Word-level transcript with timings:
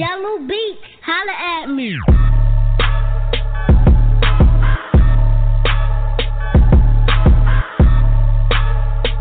Jello 0.00 0.38
Beats, 0.48 0.80
holla 1.04 1.60
at 1.60 1.66
me. 1.68 1.92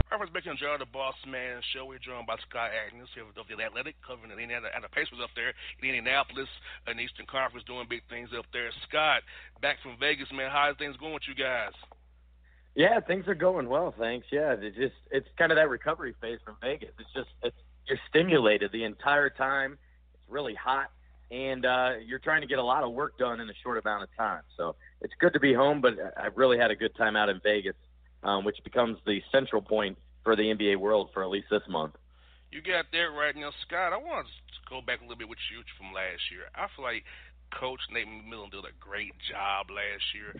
Reference 0.09 0.31
back 0.31 0.47
enjoy 0.47 0.79
the 0.79 0.87
Boss 0.87 1.15
Man 1.27 1.59
Show. 1.75 1.83
We're 1.83 1.99
joined 1.99 2.27
by 2.27 2.37
Scott 2.47 2.71
Agness 2.71 3.11
here 3.11 3.27
of 3.27 3.35
the 3.35 3.61
Athletic, 3.61 3.95
covering 4.07 4.31
the 4.31 4.39
Indiana 4.39 4.71
and 4.73 4.81
the 4.81 4.87
Pacers 4.87 5.19
up 5.21 5.35
there 5.35 5.51
in 5.83 5.89
Indianapolis, 5.89 6.47
in 6.87 6.95
the 6.95 7.03
Eastern 7.03 7.25
Conference, 7.27 7.67
doing 7.67 7.83
big 7.89 8.07
things 8.07 8.29
up 8.31 8.45
there. 8.53 8.71
Scott, 8.87 9.27
back 9.61 9.83
from 9.83 9.99
Vegas, 9.99 10.31
man. 10.31 10.47
How's 10.47 10.79
things 10.79 10.95
going 10.95 11.11
with 11.11 11.27
you 11.27 11.35
guys? 11.35 11.75
Yeah, 12.79 13.01
things 13.03 13.27
are 13.27 13.35
going 13.35 13.67
well, 13.67 13.93
thanks. 13.99 14.27
Yeah, 14.31 14.55
it's 14.55 14.77
just 14.77 14.95
it's 15.11 15.27
kind 15.35 15.51
of 15.51 15.57
that 15.57 15.67
recovery 15.67 16.15
phase 16.23 16.39
from 16.45 16.55
Vegas. 16.63 16.95
It's 16.95 17.11
just 17.11 17.35
it's 17.43 17.59
you're 17.91 17.99
stimulated 18.07 18.71
the 18.71 18.85
entire 18.85 19.29
time. 19.29 19.77
Really 20.29 20.55
hot, 20.55 20.91
and 21.31 21.65
uh, 21.65 21.91
you're 22.05 22.19
trying 22.19 22.41
to 22.41 22.47
get 22.47 22.59
a 22.59 22.63
lot 22.63 22.83
of 22.83 22.93
work 22.93 23.17
done 23.17 23.39
in 23.39 23.49
a 23.49 23.53
short 23.63 23.77
amount 23.77 24.03
of 24.03 24.09
time. 24.17 24.41
So 24.57 24.75
it's 25.01 25.13
good 25.19 25.33
to 25.33 25.39
be 25.39 25.53
home, 25.53 25.81
but 25.81 25.93
I've 26.17 26.37
really 26.37 26.57
had 26.57 26.71
a 26.71 26.75
good 26.75 26.95
time 26.95 27.15
out 27.15 27.29
in 27.29 27.39
Vegas, 27.43 27.75
um, 28.23 28.45
which 28.45 28.57
becomes 28.63 28.97
the 29.05 29.21
central 29.31 29.61
point 29.61 29.97
for 30.23 30.35
the 30.35 30.43
NBA 30.43 30.77
world 30.77 31.09
for 31.13 31.23
at 31.23 31.29
least 31.29 31.47
this 31.49 31.63
month. 31.67 31.95
You 32.51 32.61
got 32.61 32.85
that 32.91 33.09
right 33.13 33.35
now, 33.35 33.51
Scott. 33.65 33.93
I 33.93 33.97
want 33.97 34.25
to 34.25 34.33
go 34.69 34.81
back 34.81 34.99
a 34.99 35.03
little 35.03 35.17
bit 35.17 35.29
with 35.29 35.39
you 35.51 35.61
from 35.77 35.93
last 35.93 36.21
year. 36.31 36.49
I 36.55 36.65
feel 36.75 36.85
like 36.85 37.05
Coach 37.53 37.81
Nate 37.91 38.07
McMillan 38.07 38.51
did 38.51 38.65
a 38.65 38.73
great 38.79 39.13
job 39.29 39.69
last 39.69 40.05
year. 40.13 40.33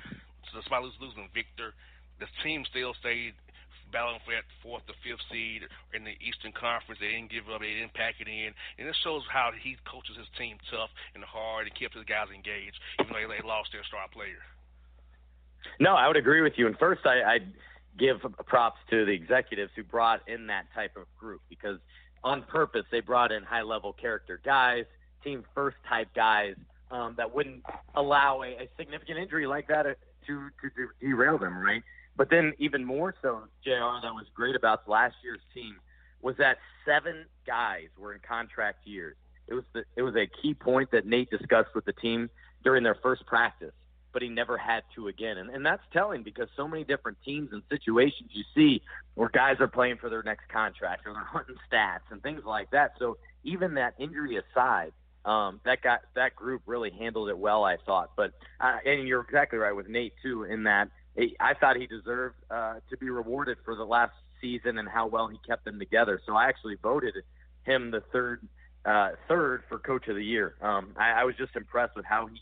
So 0.50 0.60
despite 0.60 0.82
losing 0.82 1.30
Victor, 1.34 1.74
the 2.20 2.26
team 2.44 2.66
still 2.70 2.94
stayed 3.00 3.34
battling 3.92 4.22
for 4.26 4.34
that 4.34 4.46
fourth 4.62 4.84
or 4.88 4.98
fifth 5.04 5.24
seed 5.32 5.66
in 5.94 6.04
the 6.04 6.16
Eastern 6.22 6.52
Conference. 6.54 7.00
They 7.02 7.14
didn't 7.14 7.32
give 7.32 7.50
up. 7.50 7.62
They 7.62 7.78
didn't 7.78 7.94
pack 7.94 8.18
it 8.20 8.28
in, 8.28 8.54
and 8.78 8.88
it 8.88 8.96
shows 9.04 9.24
how 9.30 9.52
he 9.52 9.78
coaches 9.86 10.18
his 10.18 10.30
team 10.38 10.58
tough 10.70 10.90
and 11.16 11.24
hard 11.24 11.68
and 11.68 11.74
kept 11.76 11.96
his 11.96 12.06
guys 12.06 12.30
engaged, 12.34 12.78
even 13.02 13.14
though 13.14 13.30
they 13.30 13.42
lost 13.46 13.72
their 13.74 13.84
star 13.84 14.08
player. 14.12 14.42
No, 15.80 15.96
I 15.96 16.08
would 16.08 16.18
agree 16.18 16.42
with 16.42 16.54
you. 16.58 16.68
And 16.68 16.78
first, 16.78 17.06
I, 17.06 17.22
I'd 17.24 17.54
give 17.98 18.22
props 18.46 18.80
to 18.90 19.06
the 19.06 19.12
executives 19.12 19.72
who 19.76 19.84
brought 19.84 20.28
in 20.28 20.48
that 20.48 20.66
type 20.74 20.96
of 20.96 21.04
group 21.20 21.42
because 21.50 21.80
on 22.24 22.44
purpose 22.44 22.86
they 22.92 23.02
brought 23.02 23.32
in 23.32 23.44
high 23.44 23.62
level 23.62 23.94
character 23.94 24.40
guys, 24.44 24.86
team 25.24 25.44
first 25.54 25.78
type 25.88 26.08
guys 26.16 26.56
um, 26.92 27.14
that 27.18 27.34
wouldn't 27.34 27.64
allow 27.96 28.42
a, 28.42 28.48
a 28.48 28.70
significant 28.78 29.20
injury 29.20 29.48
like 29.48 29.68
that 29.68 29.84
to, 29.84 29.96
to, 30.26 30.70
to 30.70 30.88
derail 31.02 31.38
them, 31.38 31.58
right? 31.58 31.84
But 32.16 32.30
then 32.30 32.54
even 32.60 32.84
more 32.86 33.16
so, 33.22 33.44
Jr. 33.64 34.02
That 34.04 34.14
was 34.14 34.26
great 34.34 34.56
about 34.56 34.88
last 34.90 35.16
year's 35.24 35.42
team 35.54 35.78
was 36.22 36.36
that 36.38 36.58
seven 36.86 37.26
guys 37.48 37.88
were 37.98 38.14
in 38.14 38.20
contract 38.28 38.86
years. 38.86 39.16
It 39.48 39.54
was 39.54 39.64
the, 39.74 39.84
it 39.96 40.02
was 40.02 40.16
a 40.16 40.28
key 40.42 40.54
point 40.54 40.92
that 40.92 41.06
Nate 41.06 41.30
discussed 41.30 41.74
with 41.74 41.86
the 41.86 41.94
team 41.94 42.30
during 42.64 42.84
their 42.84 42.96
first 42.96 43.26
practice, 43.26 43.72
but 44.12 44.22
he 44.22 44.28
never 44.28 44.58
had 44.58 44.84
to 44.96 45.08
again. 45.08 45.38
And, 45.38 45.50
and 45.50 45.66
that's 45.66 45.82
telling 45.94 46.24
because 46.24 46.50
so 46.58 46.68
many 46.68 46.84
different 46.84 47.18
teams 47.24 47.50
and 47.54 47.64
situations 47.70 48.32
you 48.34 48.44
see 48.54 48.82
where 49.16 49.30
guys 49.30 49.56
are 49.62 49.68
playing 49.68 49.98
for 49.98 50.10
their 50.10 50.24
next 50.24 50.50
contract 50.50 51.08
or 51.08 51.14
they're 51.14 51.24
hunting 51.32 51.56
stats 51.72 52.12
and 52.12 52.22
things 52.22 52.44
like 52.46 52.70
that. 52.72 52.92
So 53.00 53.18
even 53.44 53.76
that 53.76 53.94
injury 53.98 54.38
aside, 54.38 54.92
Um, 55.26 55.60
that 55.66 55.82
got 55.82 56.00
that 56.16 56.36
group 56.36 56.62
really 56.66 56.92
handled 56.92 57.30
it 57.30 57.38
well, 57.38 57.64
I 57.64 57.78
thought. 57.86 58.12
But 58.16 58.32
uh, 58.60 58.78
and 58.86 59.08
you're 59.08 59.22
exactly 59.22 59.60
right 59.60 59.76
with 59.76 59.88
Nate 59.88 60.14
too, 60.24 60.44
in 60.44 60.64
that 60.64 60.90
I 61.18 61.54
thought 61.54 61.76
he 61.76 61.88
deserved 61.88 62.36
uh, 62.50 62.76
to 62.90 62.98
be 62.98 63.10
rewarded 63.10 63.58
for 63.66 63.76
the 63.76 63.84
last 63.84 64.14
season 64.42 64.78
and 64.78 64.88
how 64.88 65.08
well 65.08 65.28
he 65.28 65.38
kept 65.46 65.66
them 65.66 65.80
together. 65.80 66.22
So 66.26 66.36
I 66.36 66.48
actually 66.48 66.76
voted 66.82 67.16
him 67.64 67.92
the 67.92 68.02
third 68.12 68.48
uh, 68.86 69.10
third 69.28 69.64
for 69.68 69.78
Coach 69.78 70.08
of 70.08 70.16
the 70.16 70.24
Year. 70.24 70.56
Um, 70.62 70.94
I, 70.98 71.22
I 71.22 71.24
was 71.26 71.36
just 71.36 71.56
impressed 71.56 71.96
with 71.96 72.06
how 72.06 72.28
he 72.28 72.40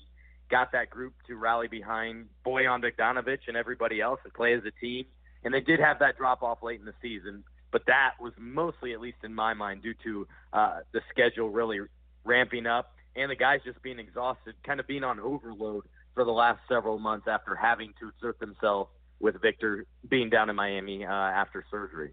got 0.49 0.71
that 0.71 0.89
group 0.89 1.13
to 1.27 1.35
rally 1.35 1.67
behind 1.67 2.27
Bojan 2.45 2.83
Bogdanovic 2.83 3.39
and 3.47 3.57
everybody 3.57 3.99
else 3.99 4.19
and 4.23 4.33
play 4.33 4.53
as 4.53 4.61
a 4.65 4.71
team. 4.79 5.05
And 5.43 5.53
they 5.53 5.61
did 5.61 5.79
have 5.79 5.99
that 5.99 6.17
drop 6.17 6.43
off 6.43 6.61
late 6.61 6.79
in 6.79 6.85
the 6.85 6.93
season, 7.01 7.43
but 7.71 7.83
that 7.87 8.13
was 8.19 8.33
mostly, 8.37 8.93
at 8.93 9.01
least 9.01 9.17
in 9.23 9.33
my 9.33 9.53
mind, 9.53 9.81
due 9.81 9.93
to 10.03 10.27
uh, 10.53 10.79
the 10.93 11.01
schedule 11.09 11.49
really 11.49 11.79
ramping 12.23 12.65
up 12.65 12.93
and 13.15 13.31
the 13.31 13.35
guys 13.35 13.61
just 13.65 13.81
being 13.81 13.99
exhausted, 13.99 14.55
kind 14.63 14.79
of 14.79 14.87
being 14.87 15.03
on 15.03 15.19
overload 15.19 15.83
for 16.17 16.25
the 16.25 16.33
last 16.33 16.57
several 16.67 16.97
months 16.97 17.27
after 17.29 17.53
having 17.53 17.93
to 18.01 18.09
exert 18.09 18.39
themselves 18.39 18.89
with 19.19 19.39
Victor 19.39 19.85
being 20.09 20.31
down 20.31 20.49
in 20.49 20.55
Miami 20.55 21.05
uh, 21.05 21.13
after 21.13 21.63
surgery. 21.69 22.09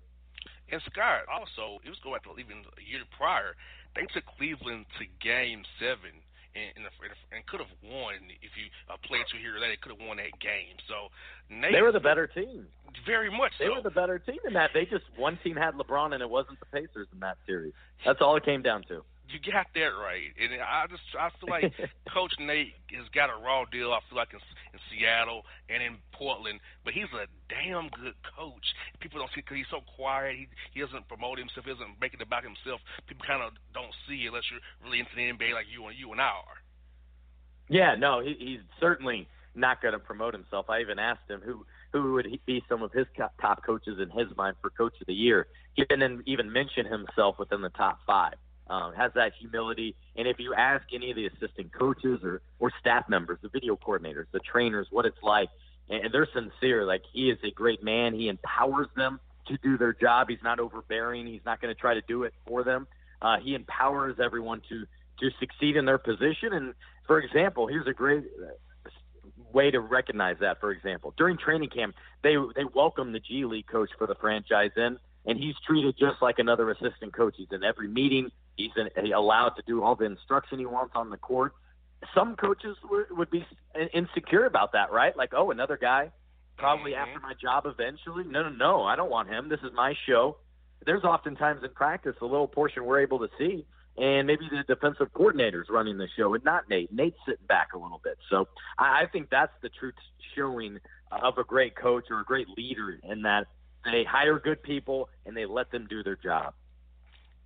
And 0.71 0.81
Scott, 0.93 1.25
also, 1.25 1.81
it 1.81 1.89
was 1.89 1.97
going 2.05 2.21
back 2.21 2.25
to 2.29 2.37
even 2.37 2.69
a 2.77 2.85
year 2.85 3.01
prior. 3.17 3.57
They 3.97 4.05
took 4.13 4.29
Cleveland 4.37 4.85
to 5.01 5.09
Game 5.25 5.65
Seven 5.81 6.21
and, 6.53 6.85
and, 6.85 6.85
and 7.33 7.41
could 7.49 7.65
have 7.65 7.73
won 7.81 8.29
if 8.45 8.53
you 8.61 8.69
uh, 8.93 9.01
played 9.09 9.25
to 9.33 9.41
here. 9.41 9.57
They 9.57 9.81
could 9.81 9.97
have 9.97 10.05
won 10.05 10.21
that 10.21 10.37
game. 10.37 10.77
So 10.85 11.09
Nate, 11.49 11.73
they 11.73 11.81
were 11.81 11.93
the 11.93 12.05
better 12.05 12.27
team. 12.29 12.69
Very 13.09 13.33
much. 13.33 13.57
They 13.59 13.73
so. 13.73 13.81
were 13.81 13.83
the 13.89 13.97
better 13.97 14.21
team 14.21 14.39
in 14.47 14.53
that. 14.53 14.77
They 14.77 14.85
just 14.85 15.09
one 15.17 15.41
team 15.41 15.57
had 15.57 15.81
LeBron 15.81 16.13
and 16.13 16.21
it 16.21 16.29
wasn't 16.29 16.61
the 16.61 16.69
Pacers 16.69 17.09
in 17.09 17.21
that 17.25 17.41
series. 17.49 17.73
That's 18.05 18.21
all 18.21 18.37
it 18.37 18.45
came 18.45 18.61
down 18.61 18.85
to. 18.93 19.01
You 19.29 19.41
got 19.41 19.67
that 19.75 19.97
right, 19.97 20.31
and 20.37 20.61
I 20.61 20.85
just 20.87 21.03
I 21.19 21.31
feel 21.41 21.49
like 21.49 21.73
Coach 22.13 22.35
Nate 22.39 22.77
has 22.93 23.09
got 23.15 23.33
a 23.33 23.37
raw 23.41 23.65
deal. 23.65 23.93
I 23.93 24.01
feel 24.09 24.21
like 24.21 24.37
in, 24.37 24.41
in 24.73 24.81
Seattle 24.93 25.43
and 25.69 25.83
in 25.83 25.97
Portland, 26.13 26.61
but 26.85 26.93
he's 26.93 27.09
a 27.17 27.25
damn 27.49 27.89
good 27.89 28.13
coach. 28.37 28.67
People 29.01 29.21
don't 29.21 29.31
see 29.35 29.41
because 29.41 29.57
he's 29.57 29.73
so 29.73 29.81
quiet. 29.97 30.37
He 30.37 30.47
he 30.77 30.81
doesn't 30.85 31.09
promote 31.09 31.39
himself. 31.39 31.65
He 31.65 31.73
doesn't 31.73 31.97
make 32.01 32.13
it 32.13 32.21
about 32.21 32.45
himself. 32.45 32.85
People 33.09 33.25
kind 33.27 33.43
of 33.43 33.57
don't 33.73 33.93
see 34.07 34.29
unless 34.29 34.45
you're 34.53 34.61
really 34.85 35.01
into 35.01 35.17
the 35.17 35.25
NBA 35.25 35.57
like 35.57 35.73
you 35.73 35.81
and 35.89 35.97
you 35.97 36.13
and 36.13 36.21
I 36.21 36.37
are. 36.45 36.61
Yeah, 37.73 37.97
no, 37.97 38.21
he, 38.21 38.37
he's 38.39 38.65
certainly 38.79 39.27
not 39.57 39.81
going 39.81 39.97
to 39.97 39.99
promote 39.99 40.35
himself. 40.35 40.69
I 40.69 40.81
even 40.85 40.99
asked 40.99 41.31
him 41.33 41.41
who 41.41 41.65
who 41.97 42.13
would 42.13 42.29
be 42.45 42.63
some 42.69 42.83
of 42.83 42.93
his 42.93 43.07
top 43.41 43.65
coaches 43.65 43.97
in 43.97 44.11
his 44.11 44.29
mind 44.37 44.57
for 44.61 44.69
Coach 44.69 45.01
of 45.01 45.07
the 45.07 45.15
Year. 45.15 45.47
He 45.73 45.85
didn't 45.89 46.23
even 46.27 46.53
mention 46.53 46.85
himself 46.85 47.39
within 47.39 47.63
the 47.63 47.71
top 47.71 48.01
five 48.07 48.35
um, 48.69 48.95
has 48.95 49.13
that 49.15 49.33
humility. 49.39 49.95
And 50.17 50.27
if 50.27 50.39
you 50.39 50.55
ask 50.55 50.85
any 50.93 51.11
of 51.11 51.17
the 51.17 51.27
assistant 51.27 51.73
coaches 51.73 52.21
or, 52.23 52.41
or 52.59 52.73
staff 52.81 53.09
members, 53.09 53.39
the 53.43 53.49
video 53.49 53.77
coordinators, 53.77 54.27
the 54.33 54.41
trainers, 54.41 54.87
what 54.91 55.07
it's 55.07 55.23
like, 55.23 55.49
and 55.89 56.13
they're 56.13 56.29
sincere, 56.33 56.85
like 56.85 57.03
he 57.13 57.31
is 57.31 57.39
a 57.45 57.51
great 57.51 57.83
man. 57.83 58.15
He 58.15 58.29
empowers 58.29 58.89
them 58.97 59.21
to 59.49 59.59
do 59.59 59.77
their 59.77 59.93
job. 59.93 60.29
He's 60.31 60.43
not 60.43 60.59
overbearing. 60.59 61.27
He's 61.27 61.45
not 61.45 61.61
going 61.61 61.75
to 61.75 61.79
try 61.79 61.95
to 61.95 62.03
do 62.09 62.23
it 62.23 62.33
for 62.47 62.65
them. 62.65 62.87
Uh, 63.21 63.37
he 63.43 63.55
empowers 63.55 64.17
everyone 64.23 64.63
to 64.69 64.87
to 65.21 65.31
succeed 65.39 65.77
in 65.77 65.85
their 65.85 65.99
position. 65.99 66.53
And 66.53 66.75
for 67.07 67.19
example, 67.21 67.69
here's 67.69 67.87
a 67.87 67.93
great 67.93 68.25
uh, 68.25 68.91
way 69.53 69.71
to 69.71 69.81
recognize 69.81 70.37
that. 70.41 70.61
For 70.61 70.71
example, 70.73 71.15
during 71.17 71.37
training 71.37 71.71
camp, 71.71 71.95
they 72.23 72.37
they 72.57 72.65
welcome 72.65 73.13
the 73.13 73.21
G 73.21 73.45
League 73.45 73.67
coach 73.67 73.91
for 73.99 74.07
the 74.07 74.15
franchise 74.17 74.73
in, 74.77 74.99
and 75.27 75.39
he's 75.39 75.55
treated 75.67 75.97
just 75.99 76.21
like 76.21 76.39
another 76.39 76.71
assistant 76.71 77.13
coach. 77.15 77.35
He's 77.37 77.49
in 77.53 77.63
every 77.63 77.89
meeting. 77.89 78.31
He's 78.57 78.71
allowed 79.15 79.51
to 79.51 79.63
do 79.67 79.83
all 79.83 79.97
the 79.97 80.05
instruction 80.05 80.59
he 80.59 80.67
wants 80.67 80.93
on 80.95 81.11
the 81.11 81.17
court. 81.17 81.55
Some 82.15 82.37
coaches 82.37 82.77
would, 82.91 83.07
would 83.11 83.31
be 83.31 83.47
insecure 83.93 84.47
about 84.47 84.73
that, 84.73 84.93
right? 84.93 85.17
Like, 85.17 85.33
oh, 85.35 85.51
another 85.51 85.77
guy, 85.77 86.13
probably 86.57 86.93
mm-hmm. 86.93 87.09
after 87.09 87.21
my 87.21 87.33
job 87.41 87.65
eventually. 87.67 88.25
No, 88.25 88.43
no, 88.43 88.51
no, 88.51 88.83
I 88.85 88.97
don't 88.97 89.11
want 89.11 89.29
him. 89.29 89.49
This 89.49 89.61
is 89.61 89.73
my 89.75 89.95
show. 90.07 90.37
There's 90.85 91.05
oftentimes 91.05 91.63
in 91.65 91.71
practice 91.71 92.15
a 92.21 92.27
little 92.27 92.47
portion 92.47 92.85
we're 92.85 93.01
able 93.01 93.21
to 93.21 93.29
see, 93.39 93.65
and 93.97 94.27
maybe 94.27 94.49
the 94.51 94.63
defensive 94.75 95.13
coordinator's 95.15 95.69
running 95.71 95.97
the 95.97 96.09
show 96.17 96.35
and 96.35 96.45
not 96.45 96.69
Nate. 96.69 96.93
Nate's 96.93 97.17
sitting 97.27 97.47
back 97.47 97.69
a 97.75 97.79
little 97.79 98.01
bit. 98.05 98.19
So 98.31 98.49
I, 98.79 99.03
I 99.03 99.07
think 99.11 99.31
that's 99.31 99.53
the 99.63 99.71
true 99.71 99.93
showing 100.37 100.79
of 101.11 101.39
a 101.39 101.45
great 101.45 101.75
coach 101.75 102.05
or 102.11 102.21
a 102.21 102.25
great 102.25 102.49
leader 102.57 102.99
in 103.03 103.23
that 103.23 103.47
they 103.85 104.05
hire 104.05 104.39
good 104.39 104.63
people 104.63 105.09
and 105.25 105.37
they 105.37 105.47
let 105.47 105.71
them 105.71 105.87
do 105.89 106.03
their 106.03 106.17
job. 106.17 106.55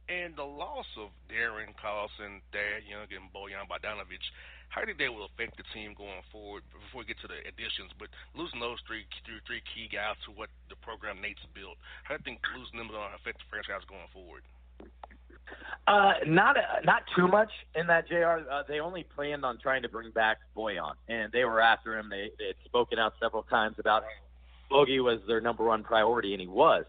And 0.09 0.33
the 0.37 0.45
loss 0.45 0.89
of 0.97 1.13
Darren 1.29 1.77
Collison, 1.77 2.41
Thad 2.49 2.81
Young, 2.89 3.05
and 3.13 3.29
Bojan 3.29 3.69
Bogdanovic, 3.69 4.25
how 4.73 4.81
do 4.81 4.89
you 4.89 4.97
think 4.97 5.05
they 5.05 5.13
will 5.13 5.29
affect 5.29 5.61
the 5.61 5.69
team 5.77 5.93
going 5.93 6.25
forward? 6.33 6.65
Before 6.73 7.05
we 7.05 7.09
get 7.09 7.21
to 7.21 7.29
the 7.29 7.45
additions, 7.45 7.93
but 8.01 8.09
losing 8.33 8.57
those 8.57 8.81
three, 8.89 9.05
three, 9.29 9.41
three 9.45 9.61
key 9.69 9.85
guys 9.93 10.17
to 10.25 10.33
what 10.33 10.49
the 10.73 10.81
program 10.81 11.21
Nate's 11.21 11.45
built, 11.53 11.77
how 12.09 12.17
do 12.17 12.25
you 12.25 12.25
think 12.25 12.41
losing 12.57 12.81
them 12.81 12.89
is 12.89 12.97
going 12.97 13.13
to 13.13 13.21
affect 13.21 13.45
the 13.45 13.49
franchise 13.53 13.85
going 13.85 14.09
forward? 14.09 14.41
Uh, 15.89 16.25
not 16.29 16.57
uh, 16.57 16.85
not 16.85 17.05
too 17.17 17.29
much 17.29 17.49
in 17.75 17.87
that 17.89 18.09
Jr. 18.09 18.45
Uh, 18.45 18.63
they 18.69 18.81
only 18.81 19.05
planned 19.17 19.45
on 19.45 19.57
trying 19.61 19.81
to 19.81 19.89
bring 19.89 20.11
back 20.13 20.37
Bojan, 20.57 20.93
and 21.09 21.33
they 21.33 21.45
were 21.45 21.61
after 21.61 21.97
him. 21.97 22.09
They, 22.09 22.29
they 22.39 22.53
had 22.53 22.61
spoken 22.65 22.99
out 22.99 23.15
several 23.21 23.45
times 23.45 23.77
about 23.79 24.05
Bogey 24.69 25.01
was 25.01 25.21
their 25.27 25.41
number 25.41 25.65
one 25.65 25.85
priority, 25.85 26.33
and 26.33 26.41
he 26.41 26.47
was 26.47 26.85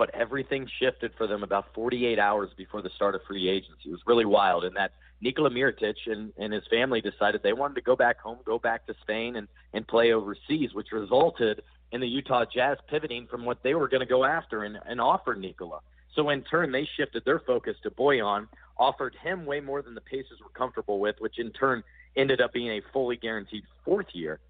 but 0.00 0.14
everything 0.14 0.66
shifted 0.78 1.12
for 1.18 1.26
them 1.26 1.42
about 1.42 1.74
48 1.74 2.18
hours 2.18 2.48
before 2.56 2.80
the 2.80 2.88
start 2.88 3.14
of 3.14 3.20
free 3.28 3.50
agency. 3.50 3.90
It 3.90 3.90
was 3.90 4.00
really 4.06 4.24
wild, 4.24 4.64
and 4.64 4.74
that 4.76 4.92
Nikola 5.20 5.50
Mirotic 5.50 5.96
and, 6.06 6.32
and 6.38 6.54
his 6.54 6.62
family 6.70 7.02
decided 7.02 7.42
they 7.42 7.52
wanted 7.52 7.74
to 7.74 7.82
go 7.82 7.96
back 7.96 8.18
home, 8.18 8.38
go 8.46 8.58
back 8.58 8.86
to 8.86 8.94
Spain, 9.02 9.36
and 9.36 9.46
and 9.74 9.86
play 9.86 10.14
overseas, 10.14 10.72
which 10.72 10.86
resulted 10.90 11.62
in 11.92 12.00
the 12.00 12.08
Utah 12.08 12.46
Jazz 12.46 12.78
pivoting 12.88 13.26
from 13.26 13.44
what 13.44 13.62
they 13.62 13.74
were 13.74 13.88
going 13.88 14.00
to 14.00 14.06
go 14.06 14.24
after 14.24 14.64
and, 14.64 14.78
and 14.86 15.02
offer 15.02 15.34
Nikola. 15.34 15.80
So 16.14 16.30
in 16.30 16.44
turn, 16.44 16.72
they 16.72 16.88
shifted 16.96 17.26
their 17.26 17.40
focus 17.40 17.76
to 17.82 17.90
Bojan, 17.90 18.48
offered 18.78 19.14
him 19.22 19.44
way 19.44 19.60
more 19.60 19.82
than 19.82 19.94
the 19.94 20.00
Pacers 20.00 20.40
were 20.42 20.48
comfortable 20.54 20.98
with, 20.98 21.16
which 21.18 21.38
in 21.38 21.52
turn 21.52 21.82
ended 22.16 22.40
up 22.40 22.54
being 22.54 22.70
a 22.70 22.80
fully 22.94 23.16
guaranteed 23.16 23.64
fourth 23.84 24.14
year. 24.14 24.40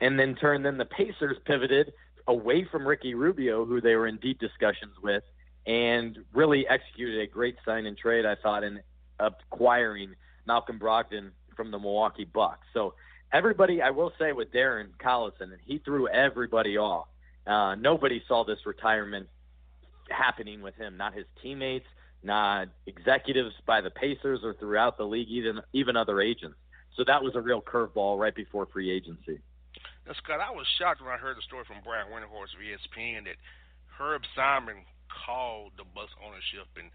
And 0.00 0.20
then 0.20 0.36
turn 0.36 0.62
then 0.62 0.78
the 0.78 0.84
Pacers 0.84 1.36
pivoted 1.44 1.94
away 2.30 2.64
from 2.64 2.86
Ricky 2.86 3.14
Rubio, 3.14 3.64
who 3.64 3.80
they 3.80 3.96
were 3.96 4.06
in 4.06 4.16
deep 4.18 4.38
discussions 4.38 4.94
with, 5.02 5.24
and 5.66 6.16
really 6.32 6.66
executed 6.66 7.20
a 7.20 7.26
great 7.26 7.56
sign 7.64 7.86
and 7.86 7.98
trade, 7.98 8.24
I 8.24 8.36
thought, 8.36 8.62
in 8.62 8.80
acquiring 9.18 10.14
Malcolm 10.46 10.78
Brogdon 10.78 11.32
from 11.56 11.72
the 11.72 11.78
Milwaukee 11.78 12.24
Bucks. 12.24 12.66
So 12.72 12.94
everybody, 13.32 13.82
I 13.82 13.90
will 13.90 14.12
say, 14.18 14.32
with 14.32 14.52
Darren 14.52 14.90
Collison, 14.98 15.50
he 15.64 15.78
threw 15.78 16.08
everybody 16.08 16.78
off. 16.78 17.08
Uh, 17.46 17.74
nobody 17.74 18.22
saw 18.28 18.44
this 18.44 18.64
retirement 18.64 19.28
happening 20.08 20.62
with 20.62 20.76
him, 20.76 20.96
not 20.96 21.12
his 21.14 21.26
teammates, 21.42 21.86
not 22.22 22.68
executives 22.86 23.54
by 23.66 23.80
the 23.80 23.90
Pacers 23.90 24.40
or 24.44 24.54
throughout 24.54 24.98
the 24.98 25.04
league, 25.04 25.28
even 25.28 25.60
even 25.72 25.96
other 25.96 26.20
agents. 26.20 26.56
So 26.96 27.04
that 27.04 27.22
was 27.22 27.34
a 27.34 27.40
real 27.40 27.60
curveball 27.60 28.18
right 28.18 28.34
before 28.34 28.66
free 28.66 28.90
agency. 28.90 29.40
Now, 30.06 30.14
Scott, 30.16 30.40
I 30.40 30.50
was 30.50 30.66
shocked 30.78 31.00
when 31.00 31.12
I 31.12 31.20
heard 31.20 31.36
the 31.36 31.44
story 31.44 31.64
from 31.68 31.84
Brian 31.84 32.08
Windhorst 32.08 32.56
of 32.56 32.64
ESPN 32.64 33.24
that 33.28 33.36
Herb 33.98 34.22
Simon 34.34 34.84
called 35.10 35.72
the 35.76 35.84
Bucks 35.84 36.14
ownership 36.22 36.70
and 36.78 36.88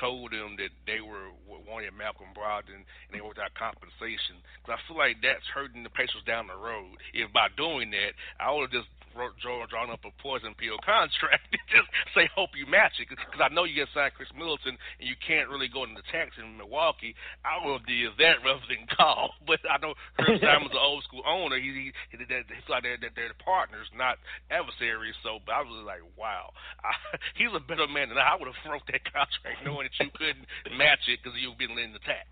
told 0.00 0.32
them 0.32 0.56
that 0.56 0.72
they 0.86 1.00
were 1.00 1.32
wanting 1.44 1.92
Malcolm 1.96 2.32
Brogdon 2.32 2.84
and 2.84 3.12
they 3.12 3.20
wanted 3.20 3.42
without 3.42 3.56
compensation. 3.58 4.40
Because 4.60 4.78
I 4.78 4.84
feel 4.88 4.96
like 4.96 5.20
that's 5.20 5.44
hurting 5.52 5.82
the 5.82 5.92
Pacers 5.92 6.24
down 6.24 6.48
the 6.48 6.56
road. 6.56 6.96
If 7.12 7.32
by 7.32 7.52
doing 7.56 7.90
that, 7.92 8.16
I 8.40 8.52
would 8.52 8.72
have 8.72 8.76
just 8.84 8.92
drawn 9.12 9.90
up 9.90 10.04
a 10.04 10.12
poison 10.22 10.54
pill 10.58 10.76
contract 10.84 11.48
just 11.72 11.88
say, 12.14 12.28
hope 12.34 12.52
you 12.56 12.66
match 12.66 12.98
it. 13.00 13.08
Because 13.08 13.40
I 13.40 13.52
know 13.52 13.64
you 13.64 13.74
get 13.74 13.92
signed 13.94 14.12
Khris 14.16 14.32
Middleton 14.34 14.76
and 14.76 15.06
you 15.06 15.16
can't 15.20 15.48
really 15.48 15.68
go 15.68 15.84
into 15.84 16.02
tax 16.10 16.36
in 16.36 16.56
Milwaukee. 16.56 17.14
I 17.44 17.60
would 17.64 17.86
do 17.86 17.94
that 18.18 18.40
rather 18.46 18.64
than 18.68 18.88
call. 18.90 19.34
But 19.46 19.60
I 19.68 19.78
know 19.80 19.94
Herb 20.18 20.40
Simon's 20.40 20.74
an 20.76 20.82
old 20.82 21.04
school 21.04 21.24
owner. 21.26 21.56
He, 21.56 21.92
he, 22.12 22.16
he, 22.16 22.16
he 22.18 22.60
feel 22.66 22.76
like 22.76 22.84
they're, 22.84 23.00
they're, 23.00 23.14
they're 23.14 23.38
partners, 23.44 23.88
not 23.96 24.18
adversaries. 24.50 25.16
So, 25.22 25.38
but 25.44 25.56
I 25.56 25.62
was 25.62 25.84
like, 25.84 26.04
wow. 26.16 26.52
I, 26.82 26.92
he's 27.36 27.52
a 27.54 27.62
better 27.62 27.86
man 27.86 28.10
than 28.10 28.18
I. 28.18 28.32
I 28.32 28.40
would 28.40 28.48
have 28.48 28.60
wrote 28.64 28.86
that 28.88 29.04
contract 29.04 29.60
knowing 29.60 29.88
that 29.88 29.96
you 30.00 30.08
couldn't 30.16 30.48
match 30.72 31.04
it 31.08 31.20
because 31.20 31.36
you've 31.36 31.60
been 31.60 31.76
in 31.76 31.92
the 31.92 32.00
tax. 32.00 32.28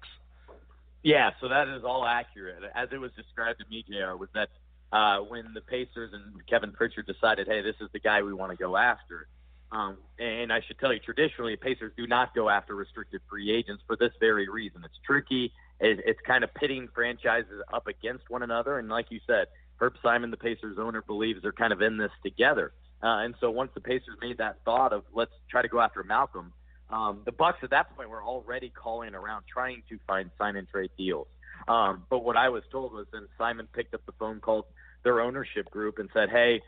Yeah, 1.02 1.30
so 1.40 1.48
that 1.48 1.68
is 1.68 1.82
all 1.84 2.04
accurate. 2.06 2.60
As 2.74 2.88
it 2.92 3.00
was 3.00 3.10
described 3.16 3.60
to 3.60 3.66
me, 3.68 3.84
JR, 3.88 4.16
was 4.16 4.28
that 4.34 4.48
uh, 4.92 5.18
when 5.18 5.52
the 5.54 5.60
Pacers 5.60 6.12
and 6.12 6.46
Kevin 6.46 6.72
Pritchard 6.72 7.06
decided, 7.06 7.46
hey, 7.46 7.62
this 7.62 7.76
is 7.80 7.88
the 7.92 8.00
guy 8.00 8.22
we 8.22 8.32
want 8.32 8.50
to 8.50 8.56
go 8.56 8.76
after. 8.76 9.28
Um, 9.72 9.98
and 10.18 10.52
I 10.52 10.60
should 10.66 10.78
tell 10.78 10.92
you, 10.92 10.98
traditionally, 10.98 11.56
Pacers 11.56 11.92
do 11.96 12.06
not 12.06 12.34
go 12.34 12.48
after 12.48 12.74
restricted 12.74 13.20
free 13.30 13.52
agents 13.52 13.82
for 13.86 13.96
this 13.96 14.12
very 14.18 14.48
reason. 14.48 14.82
It's 14.84 14.98
tricky. 15.06 15.52
It, 15.78 16.00
it's 16.04 16.20
kind 16.26 16.42
of 16.42 16.52
pitting 16.54 16.88
franchises 16.94 17.62
up 17.72 17.86
against 17.86 18.28
one 18.28 18.42
another. 18.42 18.78
And 18.78 18.88
like 18.88 19.06
you 19.10 19.20
said, 19.26 19.46
Herb 19.76 19.94
Simon, 20.02 20.30
the 20.30 20.36
Pacers 20.36 20.76
owner, 20.78 21.02
believes 21.02 21.42
they're 21.42 21.52
kind 21.52 21.72
of 21.72 21.80
in 21.82 21.96
this 21.96 22.10
together. 22.22 22.72
Uh, 23.02 23.24
and 23.24 23.34
so 23.40 23.50
once 23.50 23.70
the 23.74 23.80
Pacers 23.80 24.16
made 24.20 24.38
that 24.38 24.56
thought 24.64 24.92
of 24.92 25.04
let's 25.14 25.32
try 25.50 25.62
to 25.62 25.68
go 25.68 25.80
after 25.80 26.02
Malcolm, 26.02 26.52
Um, 26.90 27.22
the 27.24 27.32
Bucks 27.32 27.58
at 27.62 27.70
that 27.70 27.94
point 27.94 28.10
were 28.10 28.22
already 28.22 28.70
calling 28.70 29.14
around 29.14 29.44
trying 29.46 29.82
to 29.88 29.98
find 30.06 30.30
sign 30.38 30.56
and 30.56 30.68
trade 30.68 30.90
deals. 30.98 31.28
Um, 31.68 32.04
but 32.10 32.24
what 32.24 32.36
I 32.36 32.48
was 32.48 32.64
told 32.72 32.92
was 32.92 33.06
then 33.12 33.28
Simon 33.38 33.68
picked 33.72 33.94
up 33.94 34.04
the 34.06 34.12
phone, 34.18 34.40
called 34.40 34.64
their 35.02 35.20
ownership 35.20 35.70
group, 35.70 35.98
and 35.98 36.08
said, 36.12 36.30
"Hey, 36.30 36.62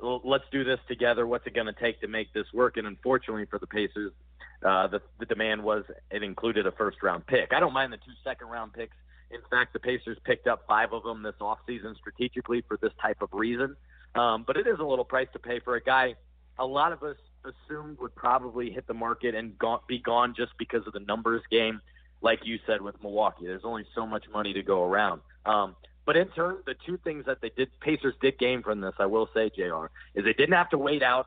let's 0.00 0.44
do 0.50 0.64
this 0.64 0.80
together. 0.88 1.26
What's 1.26 1.46
it 1.46 1.54
going 1.54 1.66
to 1.66 1.72
take 1.72 2.00
to 2.00 2.08
make 2.08 2.32
this 2.32 2.46
work?" 2.52 2.76
And 2.76 2.86
unfortunately 2.86 3.46
for 3.46 3.58
the 3.58 3.66
Pacers, 3.66 4.12
uh, 4.64 4.88
the, 4.88 5.00
the 5.18 5.26
demand 5.26 5.62
was 5.62 5.84
it 6.10 6.22
included 6.22 6.66
a 6.66 6.72
first 6.72 7.02
round 7.02 7.26
pick. 7.26 7.52
I 7.52 7.60
don't 7.60 7.72
mind 7.72 7.92
the 7.92 7.98
two 7.98 8.12
second 8.22 8.48
round 8.48 8.72
picks. 8.72 8.96
In 9.30 9.40
fact, 9.50 9.72
the 9.72 9.80
Pacers 9.80 10.18
picked 10.24 10.46
up 10.46 10.64
five 10.68 10.92
of 10.92 11.02
them 11.02 11.22
this 11.22 11.34
offseason 11.40 11.96
strategically 11.96 12.62
for 12.68 12.76
this 12.76 12.92
type 13.00 13.20
of 13.20 13.30
reason. 13.32 13.76
Um, 14.14 14.44
but 14.46 14.56
it 14.56 14.66
is 14.68 14.78
a 14.78 14.84
little 14.84 15.04
price 15.04 15.26
to 15.32 15.40
pay 15.40 15.58
for 15.58 15.74
a 15.74 15.82
guy 15.82 16.14
a 16.58 16.66
lot 16.66 16.92
of 16.92 17.02
us 17.02 17.16
assumed 17.44 17.98
would 17.98 18.14
probably 18.14 18.70
hit 18.70 18.86
the 18.86 18.94
market 18.94 19.34
and 19.34 19.58
go- 19.58 19.82
be 19.86 19.98
gone 19.98 20.34
just 20.36 20.52
because 20.58 20.86
of 20.86 20.92
the 20.92 21.00
numbers 21.00 21.42
game, 21.50 21.80
like 22.20 22.40
you 22.44 22.58
said 22.66 22.80
with 22.80 23.00
Milwaukee. 23.02 23.46
There's 23.46 23.64
only 23.64 23.84
so 23.94 24.06
much 24.06 24.24
money 24.32 24.52
to 24.52 24.62
go 24.62 24.82
around. 24.82 25.20
Um, 25.44 25.76
but 26.06 26.16
in 26.16 26.28
turn, 26.28 26.58
the 26.66 26.74
two 26.86 26.98
things 26.98 27.26
that 27.26 27.40
they 27.40 27.50
did, 27.50 27.68
Pacers 27.80 28.14
did 28.20 28.38
gain 28.38 28.62
from 28.62 28.80
this, 28.80 28.94
I 28.98 29.06
will 29.06 29.28
say, 29.34 29.50
Jr. 29.50 29.86
is 30.14 30.24
they 30.24 30.32
didn't 30.32 30.54
have 30.54 30.70
to 30.70 30.78
wait 30.78 31.02
out 31.02 31.26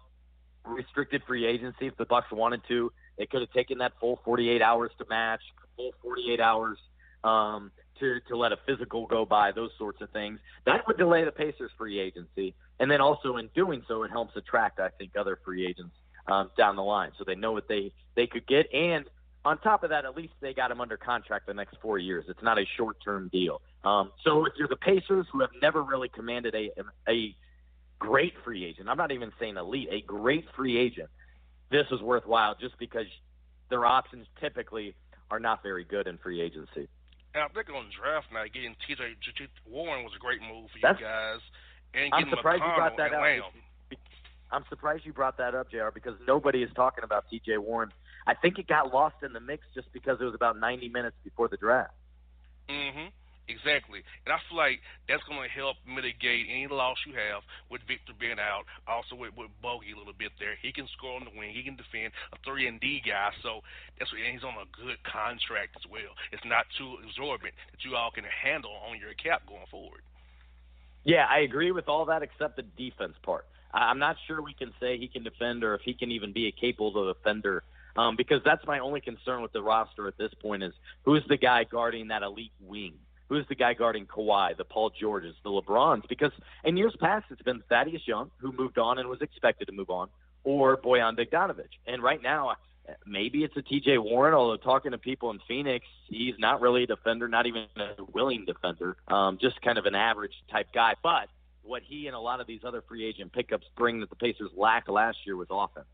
restricted 0.66 1.24
free 1.26 1.46
agency 1.46 1.88
if 1.88 1.98
the 1.98 2.06
Bucks 2.06 2.32
wanted 2.32 2.62
to. 2.68 2.92
They 3.18 3.26
could 3.26 3.42
have 3.42 3.52
taken 3.52 3.80
that 3.80 3.94
full 4.00 4.20
48 4.24 4.62
hours 4.62 4.92
to 5.00 5.06
match, 5.10 5.42
full 5.76 5.92
48 6.02 6.40
hours 6.40 6.78
um, 7.24 7.72
to 8.00 8.20
to 8.28 8.38
let 8.38 8.52
a 8.52 8.58
physical 8.66 9.08
go 9.08 9.26
by, 9.26 9.52
those 9.52 9.72
sorts 9.78 10.02
of 10.02 10.10
things. 10.12 10.40
That 10.66 10.86
would 10.88 10.98
delay 10.98 11.24
the 11.26 11.32
Pacers 11.32 11.72
free 11.78 12.00
agency, 12.00 12.54
and 12.80 12.92
then 12.92 13.02
also 13.02 13.38
in 13.38 13.50
doing 13.56 13.84
so, 13.88 14.04
it 14.04 14.12
helps 14.12 14.36
attract, 14.36 14.80
I 14.80 14.90
think, 14.90 15.12
other 15.18 15.40
free 15.44 15.66
agents 15.66 15.96
um, 16.28 16.52
down 16.58 16.76
the 16.76 16.84
line, 16.84 17.12
so 17.18 17.24
they 17.24 17.36
know 17.36 17.54
what 17.54 17.68
they 17.68 17.92
they 18.16 18.28
could 18.28 18.46
get, 18.46 18.72
and 18.74 19.06
on 19.48 19.58
top 19.60 19.84
of 19.84 19.92
that, 19.92 20.04
at 20.04 20.16
least 20.16 20.34
they 20.42 20.54
got 20.54 20.72
him 20.72 20.82
under 20.82 20.98
contract 20.98 21.48
the 21.48 21.54
next 21.54 21.78
four 21.82 21.98
years. 21.98 22.26
It's 22.28 22.44
not 22.44 22.60
a 22.60 22.66
short 22.76 22.98
term 23.02 23.30
deal. 23.32 23.62
Um, 23.86 24.12
so 24.26 24.46
if 24.46 24.52
you're 24.58 24.68
the 24.68 24.76
Pacers, 24.76 25.26
who 25.32 25.40
have 25.40 25.52
never 25.62 25.82
really 25.82 26.10
commanded 26.10 26.54
a 26.54 26.70
a 27.10 27.34
great 27.98 28.34
free 28.44 28.66
agent, 28.66 28.90
I'm 28.90 28.98
not 28.98 29.14
even 29.14 29.32
saying 29.40 29.56
elite, 29.56 29.88
a 29.90 30.02
great 30.02 30.44
free 30.54 30.78
agent, 30.78 31.10
this 31.72 31.86
is 31.92 32.02
worthwhile 32.02 32.56
just 32.60 32.78
because 32.78 33.06
their 33.70 33.86
options 33.86 34.28
typically 34.42 34.96
are 35.32 35.40
not 35.40 35.64
very 35.64 35.86
good 35.86 36.08
in 36.08 36.18
free 36.18 36.42
agency. 36.42 36.90
And 37.34 37.44
I'm 37.44 37.50
thinking 37.52 37.76
on 37.76 37.86
draft 37.98 38.28
night, 38.34 38.52
getting 38.54 38.76
TJ 38.84 39.48
Warren 39.66 40.04
was 40.04 40.12
a 40.14 40.20
great 40.20 40.42
move 40.42 40.70
for 40.72 40.80
That's, 40.82 41.00
you 41.00 41.06
guys. 41.06 41.40
And 41.94 42.14
I'm 42.14 42.30
surprised 42.30 42.64
you 42.64 42.76
brought 42.76 42.98
that 42.98 43.14
up. 43.14 43.24
I'm 44.52 44.64
surprised 44.70 45.06
you 45.06 45.14
brought 45.14 45.38
that 45.38 45.56
up, 45.56 45.72
Jr. 45.72 45.92
Because 45.94 46.16
nobody 46.28 46.64
is 46.64 46.70
talking 46.76 47.06
about 47.06 47.26
TJ 47.32 47.60
Warren. 47.60 47.92
I 48.28 48.36
think 48.36 48.60
it 48.60 48.68
got 48.68 48.94
lost 48.94 49.16
in 49.24 49.32
the 49.32 49.40
mix 49.40 49.64
just 49.74 49.92
because 49.94 50.20
it 50.20 50.26
was 50.26 50.36
about 50.36 50.60
90 50.60 50.90
minutes 50.90 51.16
before 51.24 51.48
the 51.48 51.58
draft. 51.58 51.94
Mm-hmm. 52.70 53.08
Exactly. 53.48 54.04
And 54.28 54.36
I 54.36 54.44
feel 54.44 54.60
like 54.60 54.84
that's 55.08 55.24
going 55.24 55.40
to 55.40 55.56
help 55.56 55.80
mitigate 55.88 56.52
any 56.52 56.68
loss 56.68 57.00
you 57.08 57.16
have 57.16 57.48
with 57.72 57.80
Victor 57.88 58.12
being 58.20 58.44
out. 58.44 58.68
Also 58.84 59.16
with, 59.16 59.32
with 59.40 59.48
Bogey 59.64 59.96
a 59.96 59.98
little 59.98 60.12
bit 60.12 60.36
there. 60.36 60.60
He 60.60 60.76
can 60.76 60.84
score 60.92 61.16
on 61.16 61.24
the 61.24 61.32
wing. 61.32 61.56
He 61.56 61.64
can 61.64 61.80
defend 61.80 62.12
a 62.36 62.38
three 62.44 62.68
and 62.68 62.76
D 62.84 63.00
guy. 63.00 63.32
So 63.40 63.64
that's 63.98 64.12
what, 64.12 64.20
and 64.20 64.36
he's 64.36 64.44
on 64.44 64.60
a 64.60 64.68
good 64.76 65.00
contract 65.08 65.80
as 65.80 65.88
well. 65.88 66.12
It's 66.36 66.44
not 66.44 66.68
too 66.76 67.00
exorbitant 67.08 67.56
that 67.72 67.88
you 67.88 67.96
all 67.96 68.12
can 68.12 68.28
handle 68.28 68.76
on 68.84 69.00
your 69.00 69.16
cap 69.16 69.48
going 69.48 69.72
forward. 69.72 70.04
Yeah, 71.08 71.24
I 71.24 71.40
agree 71.48 71.72
with 71.72 71.88
all 71.88 72.04
that 72.12 72.28
except 72.28 72.60
the 72.60 72.68
defense 72.76 73.16
part. 73.24 73.48
I'm 73.72 74.00
not 74.00 74.18
sure 74.28 74.42
we 74.42 74.54
can 74.54 74.76
say 74.80 75.00
he 75.00 75.08
can 75.08 75.24
defend 75.24 75.64
or 75.64 75.76
if 75.76 75.82
he 75.88 75.94
can 75.94 76.12
even 76.12 76.34
be 76.34 76.48
a 76.48 76.52
capable 76.52 77.08
defender 77.14 77.64
um, 77.98 78.16
because 78.16 78.42
that's 78.46 78.66
my 78.66 78.80
only 78.80 79.02
concern 79.02 79.42
with 79.42 79.52
the 79.52 79.62
roster 79.62 80.08
at 80.08 80.18
this 80.18 80.34
point 80.42 80.64
is 80.64 80.74
who's 81.04 81.24
the 81.28 81.38
guy 81.38 81.64
guarding 81.64 82.08
that 82.10 82.24
elite 82.24 82.54
wing 82.60 82.94
who's 83.30 83.46
the 83.50 83.56
guy 83.56 83.74
guarding 83.74 84.06
Kawhi, 84.06 84.56
the 84.58 84.64
Paul 84.64 84.90
Georges, 84.90 85.36
the 85.44 85.50
LeBrons? 85.50 86.08
Because 86.08 86.32
in 86.64 86.78
years 86.78 86.96
past, 87.00 87.26
it's 87.30 87.42
been 87.42 87.62
Thaddeus 87.70 88.08
Young, 88.08 88.32
who 88.38 88.52
moved 88.52 88.78
on 88.78 89.00
and 89.00 89.10
was 89.10 89.22
expected 89.22 89.66
to 89.66 89.72
move 89.72 89.90
on, 89.90 90.10
or 90.44 90.78
Bojan 90.78 91.18
Bogdanovic. 91.18 91.70
And 91.86 92.02
right 92.02 92.22
now, 92.22 92.56
maybe 93.06 93.44
it's 93.44 93.56
a 93.58 93.62
TJ 93.62 94.02
Warren, 94.02 94.34
although 94.34 94.58
talking 94.58 94.92
to 94.92 94.98
people 94.98 95.32
in 95.32 95.40
Phoenix, 95.48 95.86
he's 96.08 96.36
not 96.40 96.62
really 96.62 96.84
a 96.84 96.88
defender, 96.88 97.28
not 97.28 97.46
even 97.46 97.66
a 97.76 98.04
willing 98.14 98.46
defender, 98.46 98.96
um, 99.08 99.38
just 99.42 99.62
kind 99.62 99.78
of 99.78 99.86
an 99.86 99.96
average 99.96 100.34
type 100.50 100.68
guy. 100.74 100.96
But 101.04 101.28
what 101.64 101.82
he 101.84 102.08
and 102.08 102.16
a 102.16 102.20
lot 102.20 102.40
of 102.40 102.48
these 102.48 102.62
other 102.66 102.82
free 102.88 103.06
agent 103.06 103.34
pickups 103.34 103.68
bring 103.76 104.00
that 104.00 104.10
the 104.10 104.16
Pacers 104.16 104.52
lacked 104.56 104.90
last 104.90 105.18
year 105.26 105.36
was 105.36 105.48
offense. 105.52 105.88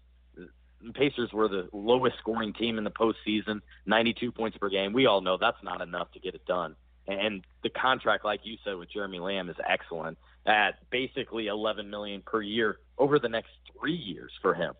Pacers 0.94 1.32
were 1.32 1.48
the 1.48 1.70
lowest 1.72 2.18
scoring 2.20 2.54
team 2.54 2.78
in 2.78 2.84
the 2.84 2.92
postseason, 2.92 3.62
92 3.86 4.32
points 4.32 4.58
per 4.58 4.70
game. 4.70 4.94
We 4.94 5.06
all 5.06 5.22
know 5.22 5.38
that's 5.38 5.64
not 5.64 5.82
enough 5.82 6.12
to 6.14 6.20
get 6.20 6.36
it 6.36 6.46
done. 6.46 6.76
And 7.08 7.46
the 7.64 7.70
contract, 7.70 8.24
like 8.24 8.42
you 8.44 8.58
said, 8.64 8.76
with 8.76 8.92
Jeremy 8.92 9.20
Lamb 9.20 9.50
is 9.50 9.56
excellent 9.68 10.18
at 10.46 10.90
basically 10.90 11.48
11 11.48 11.90
million 11.90 12.22
per 12.22 12.42
year 12.42 12.78
over 12.98 13.20
the 13.20 13.30
next 13.30 13.50
three 13.78 13.96
years 13.96 14.32
for 14.42 14.54
him. 14.54 14.74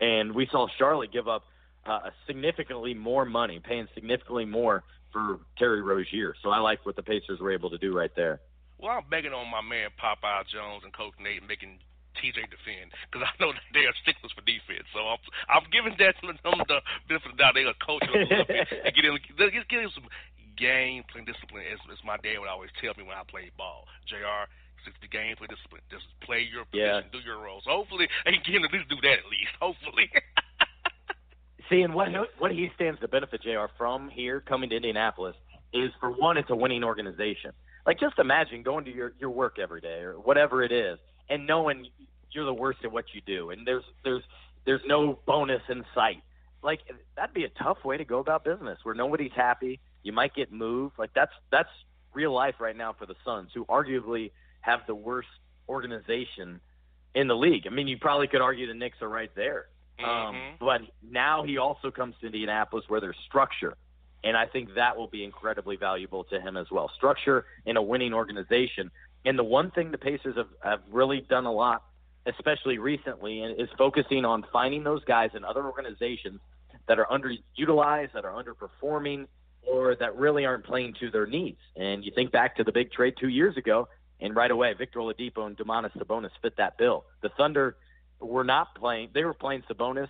And 0.00 0.34
we 0.34 0.48
saw 0.50 0.66
Charlotte 0.78 1.12
give 1.12 1.28
up 1.28 1.44
uh, 1.86 2.10
significantly 2.26 2.94
more 2.94 3.24
money, 3.24 3.60
paying 3.62 3.88
significantly 3.94 4.44
more 4.44 4.84
for 5.12 5.40
Terry 5.58 5.82
Rozier. 5.82 6.34
So 6.42 6.50
I 6.50 6.58
like 6.58 6.84
what 6.84 6.96
the 6.96 7.02
Pacers 7.02 7.40
were 7.40 7.52
able 7.52 7.70
to 7.70 7.78
do 7.78 7.96
right 7.96 8.10
there. 8.16 8.40
Well, 8.78 8.92
I'm 8.92 9.08
begging 9.08 9.32
on 9.32 9.50
my 9.50 9.62
man 9.62 9.90
Popeye 10.00 10.46
Jones 10.52 10.82
and 10.84 10.92
Coach 10.92 11.14
Nate 11.22 11.46
making 11.46 11.78
TJ 12.24 12.48
defend 12.48 12.96
because 13.04 13.28
I 13.28 13.32
know 13.36 13.52
that 13.52 13.68
they 13.76 13.84
are 13.84 13.92
sticklers 14.00 14.32
for 14.32 14.40
defense. 14.48 14.88
So 14.96 15.04
I'm 15.04 15.20
I'm 15.52 15.68
giving 15.68 15.92
that 16.00 16.16
to 16.24 16.32
them 16.32 16.40
the 16.40 16.80
benefit 17.04 17.28
of 17.28 17.36
the 17.36 17.40
doubt. 17.44 17.52
They 17.52 17.68
are 17.68 17.76
coaching 17.84 18.08
a 18.08 18.24
little 18.24 18.48
bit 18.48 18.64
and 18.72 18.92
get 18.96 19.04
him 19.04 19.20
get, 19.36 19.52
get 19.68 19.84
him 19.84 19.92
some 19.92 20.08
game 20.56 21.04
playing 21.12 21.26
discipline 21.28 21.68
As, 21.68 21.82
is 21.92 22.00
my 22.06 22.16
dad 22.24 22.40
would 22.40 22.48
always 22.48 22.72
tell 22.80 22.94
me 22.96 23.04
when 23.04 23.18
I 23.18 23.26
played 23.28 23.52
ball. 23.60 23.84
Jr. 24.08 24.48
It's 24.86 24.96
the 25.00 25.08
game 25.08 25.36
play 25.36 25.48
discipline. 25.48 25.80
Just 25.90 26.04
play 26.20 26.44
your 26.44 26.64
position, 26.68 27.08
yeah. 27.08 27.12
do 27.12 27.18
your 27.24 27.40
roles. 27.40 27.64
hopefully, 27.66 28.08
he 28.26 28.36
can 28.44 28.64
at 28.64 28.72
least 28.72 28.88
do 28.88 28.96
that 29.00 29.16
at 29.24 29.28
least. 29.32 29.56
Hopefully. 29.60 30.10
See, 31.70 31.80
and 31.80 31.94
what 31.94 32.08
what 32.38 32.52
he 32.52 32.68
stands 32.74 33.00
to 33.00 33.08
benefit 33.08 33.42
Jr. 33.42 33.72
from 33.78 34.10
here 34.10 34.40
coming 34.40 34.68
to 34.70 34.76
Indianapolis 34.76 35.36
is 35.72 35.90
for 36.00 36.10
one, 36.10 36.36
it's 36.36 36.50
a 36.50 36.56
winning 36.56 36.84
organization. 36.84 37.52
Like 37.86 37.98
just 37.98 38.18
imagine 38.18 38.62
going 38.62 38.84
to 38.84 38.92
your 38.94 39.12
your 39.18 39.30
work 39.30 39.58
every 39.58 39.80
day 39.80 40.00
or 40.00 40.14
whatever 40.14 40.62
it 40.62 40.72
is, 40.72 40.98
and 41.30 41.46
knowing 41.46 41.86
you're 42.34 42.44
the 42.44 42.54
worst 42.54 42.80
at 42.84 42.92
what 42.92 43.06
you 43.12 43.20
do, 43.20 43.50
and 43.50 43.66
there's 43.66 43.84
there's 44.04 44.22
there's 44.64 44.82
no 44.86 45.18
bonus 45.26 45.62
in 45.68 45.84
sight. 45.94 46.22
Like 46.62 46.80
that'd 47.16 47.34
be 47.34 47.44
a 47.44 47.50
tough 47.50 47.84
way 47.84 47.96
to 47.96 48.04
go 48.04 48.18
about 48.18 48.44
business, 48.44 48.78
where 48.82 48.94
nobody's 48.94 49.32
happy 49.34 49.80
you 50.02 50.12
might 50.12 50.34
get 50.34 50.52
moved. 50.52 50.98
Like 50.98 51.10
that's 51.14 51.32
that's 51.50 51.68
real 52.12 52.32
life 52.32 52.56
right 52.60 52.76
now 52.76 52.92
for 52.92 53.06
the 53.06 53.16
Suns, 53.24 53.50
who 53.54 53.64
arguably 53.66 54.30
have 54.60 54.80
the 54.86 54.94
worst 54.94 55.28
organization 55.68 56.60
in 57.14 57.28
the 57.28 57.36
league. 57.36 57.66
I 57.66 57.70
mean, 57.70 57.88
you 57.88 57.98
probably 57.98 58.28
could 58.28 58.40
argue 58.40 58.66
the 58.66 58.74
Knicks 58.74 58.98
are 59.02 59.08
right 59.08 59.30
there. 59.34 59.66
Um, 59.98 60.06
mm-hmm. 60.06 60.36
Um, 60.36 60.56
but 60.60 60.80
now 61.02 61.44
he 61.44 61.58
also 61.58 61.90
comes 61.90 62.14
to 62.20 62.26
Indianapolis 62.26 62.84
where 62.88 63.00
there's 63.00 63.16
structure. 63.26 63.74
And 64.24 64.36
I 64.36 64.46
think 64.46 64.74
that 64.76 64.96
will 64.96 65.06
be 65.06 65.22
incredibly 65.22 65.76
valuable 65.76 66.24
to 66.24 66.40
him 66.40 66.56
as 66.56 66.70
well. 66.70 66.90
Structure 66.96 67.44
in 67.66 67.76
a 67.76 67.82
winning 67.82 68.14
organization. 68.14 68.90
And 69.26 69.38
the 69.38 69.44
one 69.44 69.70
thing 69.70 69.90
the 69.90 69.98
Pacers 69.98 70.36
have, 70.36 70.48
have 70.62 70.80
really 70.90 71.20
done 71.20 71.44
a 71.44 71.52
lot, 71.52 71.84
especially 72.26 72.78
recently, 72.78 73.42
and 73.42 73.60
is 73.60 73.68
focusing 73.76 74.24
on 74.24 74.44
finding 74.52 74.84
those 74.84 75.04
guys 75.04 75.30
in 75.34 75.44
other 75.44 75.64
organizations 75.64 76.40
that 76.88 76.98
are 76.98 77.06
underutilized, 77.06 78.12
that 78.12 78.24
are 78.24 78.32
underperforming, 78.32 79.26
or 79.62 79.94
that 79.96 80.16
really 80.16 80.44
aren't 80.44 80.64
playing 80.64 80.94
to 81.00 81.10
their 81.10 81.26
needs. 81.26 81.58
And 81.76 82.04
you 82.04 82.12
think 82.14 82.32
back 82.32 82.56
to 82.56 82.64
the 82.64 82.72
big 82.72 82.92
trade 82.92 83.14
two 83.18 83.28
years 83.28 83.56
ago, 83.56 83.88
and 84.20 84.34
right 84.34 84.50
away, 84.50 84.72
Victor 84.74 85.00
Oladipo 85.00 85.46
and 85.46 85.56
Domantas 85.56 85.96
Sabonis 85.96 86.30
fit 86.40 86.56
that 86.56 86.78
bill. 86.78 87.04
The 87.22 87.30
Thunder 87.30 87.76
were 88.20 88.44
not 88.44 88.74
playing; 88.74 89.10
they 89.12 89.24
were 89.24 89.34
playing 89.34 89.62
Sabonis 89.70 90.08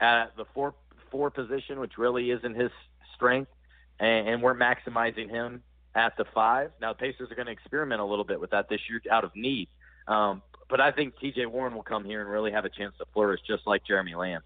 at 0.00 0.36
the 0.36 0.44
four 0.54 0.74
four 1.10 1.30
position, 1.30 1.80
which 1.80 1.98
really 1.98 2.30
isn't 2.30 2.54
his 2.54 2.70
strength, 3.14 3.50
and, 3.98 4.28
and 4.28 4.42
weren't 4.42 4.60
maximizing 4.60 5.30
him 5.30 5.62
at 5.94 6.16
the 6.16 6.24
five. 6.34 6.70
Now 6.80 6.92
the 6.92 6.98
Pacers 6.98 7.30
are 7.30 7.34
going 7.34 7.46
to 7.46 7.52
experiment 7.52 8.00
a 8.00 8.04
little 8.04 8.24
bit 8.24 8.40
with 8.40 8.50
that 8.50 8.68
this 8.68 8.80
year 8.88 9.00
out 9.10 9.24
of 9.24 9.34
need. 9.34 9.68
Um, 10.06 10.42
but 10.68 10.80
I 10.80 10.92
think 10.92 11.18
T.J. 11.18 11.46
Warren 11.46 11.74
will 11.74 11.82
come 11.82 12.04
here 12.04 12.20
and 12.20 12.30
really 12.30 12.52
have 12.52 12.64
a 12.64 12.68
chance 12.68 12.94
to 12.98 13.06
flourish, 13.12 13.40
just 13.46 13.66
like 13.66 13.84
Jeremy 13.84 14.14
Lamb. 14.14 14.42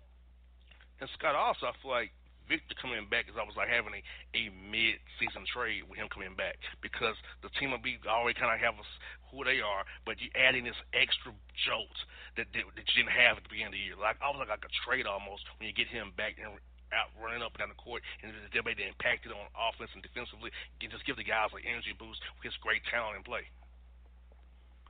And 1.01 1.11
Scott, 1.19 1.35
also 1.35 1.67
I 1.67 1.75
feel 1.83 1.91
like 1.91 2.15
Victor 2.49 2.75
coming 2.79 3.07
back 3.11 3.27
is 3.31 3.39
almost 3.39 3.57
like 3.57 3.71
having 3.71 3.95
a, 3.95 4.03
a 4.35 4.51
mid 4.51 4.99
season 5.19 5.47
trade 5.47 5.87
with 5.87 5.99
him 5.99 6.11
coming 6.11 6.35
back 6.35 6.59
because 6.83 7.15
the 7.43 7.51
team 7.59 7.71
will 7.71 7.83
be 7.83 7.99
already 8.07 8.39
kind 8.39 8.51
of 8.55 8.59
have 8.59 8.79
us 8.79 8.91
who 9.31 9.43
they 9.43 9.63
are, 9.63 9.87
but 10.05 10.21
you 10.21 10.29
adding 10.35 10.67
this 10.67 10.79
extra 10.93 11.33
jolt 11.65 11.97
that, 12.37 12.51
that 12.53 12.63
that 12.77 12.87
you 12.93 13.03
didn't 13.03 13.15
have 13.15 13.39
at 13.39 13.43
the 13.47 13.51
beginning 13.51 13.75
of 13.75 13.79
the 13.79 13.83
year. 13.83 13.99
Like 13.99 14.19
almost 14.21 14.51
like 14.51 14.63
a 14.63 14.73
trade 14.85 15.07
almost 15.07 15.47
when 15.59 15.71
you 15.71 15.75
get 15.75 15.89
him 15.89 16.13
back 16.15 16.39
and 16.39 16.59
out 16.93 17.09
running 17.17 17.41
up 17.41 17.57
and 17.57 17.65
down 17.65 17.73
the 17.73 17.81
court 17.81 18.05
and 18.21 18.31
they'll 18.53 18.63
be 18.63 18.77
impacted 18.77 19.33
on 19.33 19.49
offense 19.57 19.91
and 19.97 20.05
defensively. 20.05 20.53
You 20.79 20.93
just 20.93 21.09
give 21.09 21.17
the 21.17 21.25
guys 21.25 21.51
like 21.57 21.65
energy 21.65 21.97
boost 21.97 22.21
with 22.37 22.53
his 22.53 22.57
great 22.61 22.85
talent 22.87 23.17
and 23.17 23.25
play. 23.25 23.49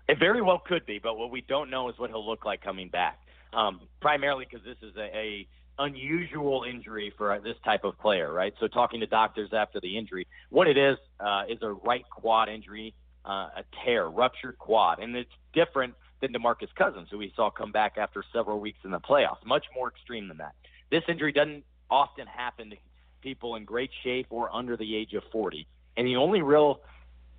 It 0.08 0.18
very 0.18 0.42
well 0.42 0.58
could 0.58 0.84
be, 0.86 0.98
but 0.98 1.16
what 1.16 1.30
we 1.30 1.42
don't 1.42 1.70
know 1.70 1.88
is 1.88 1.98
what 1.98 2.10
he'll 2.10 2.26
look 2.26 2.44
like 2.44 2.62
coming 2.62 2.88
back. 2.88 3.18
Um, 3.52 3.80
primarily 4.00 4.46
because 4.50 4.64
this 4.64 4.76
is 4.82 4.96
a, 4.96 5.16
a 5.16 5.46
unusual 5.78 6.64
injury 6.68 7.12
for 7.16 7.38
this 7.42 7.56
type 7.64 7.84
of 7.84 7.98
player, 7.98 8.32
right? 8.32 8.54
So 8.60 8.66
talking 8.66 9.00
to 9.00 9.06
doctors 9.06 9.50
after 9.52 9.80
the 9.80 9.96
injury, 9.96 10.26
what 10.50 10.68
it 10.68 10.78
is 10.78 10.96
uh, 11.20 11.44
is 11.48 11.58
a 11.62 11.72
right 11.72 12.04
quad 12.10 12.48
injury, 12.48 12.94
uh, 13.24 13.48
a 13.56 13.64
tear, 13.84 14.06
ruptured 14.08 14.58
quad, 14.58 14.98
and 15.00 15.14
it's 15.16 15.30
different 15.52 15.94
than 16.20 16.32
DeMarcus 16.32 16.74
Cousins, 16.76 17.08
who 17.10 17.18
we 17.18 17.32
saw 17.36 17.50
come 17.50 17.72
back 17.72 17.98
after 17.98 18.24
several 18.32 18.60
weeks 18.60 18.78
in 18.84 18.90
the 18.90 19.00
playoffs. 19.00 19.44
Much 19.44 19.64
more 19.74 19.88
extreme 19.88 20.28
than 20.28 20.38
that. 20.38 20.54
This 20.90 21.02
injury 21.08 21.32
doesn't 21.32 21.64
often 21.90 22.26
happen 22.26 22.70
to 22.70 22.76
people 23.22 23.56
in 23.56 23.64
great 23.64 23.90
shape 24.02 24.26
or 24.30 24.54
under 24.54 24.76
the 24.76 24.96
age 24.96 25.14
of 25.14 25.22
40, 25.30 25.66
and 25.96 26.06
the 26.06 26.16
only 26.16 26.42
real 26.42 26.80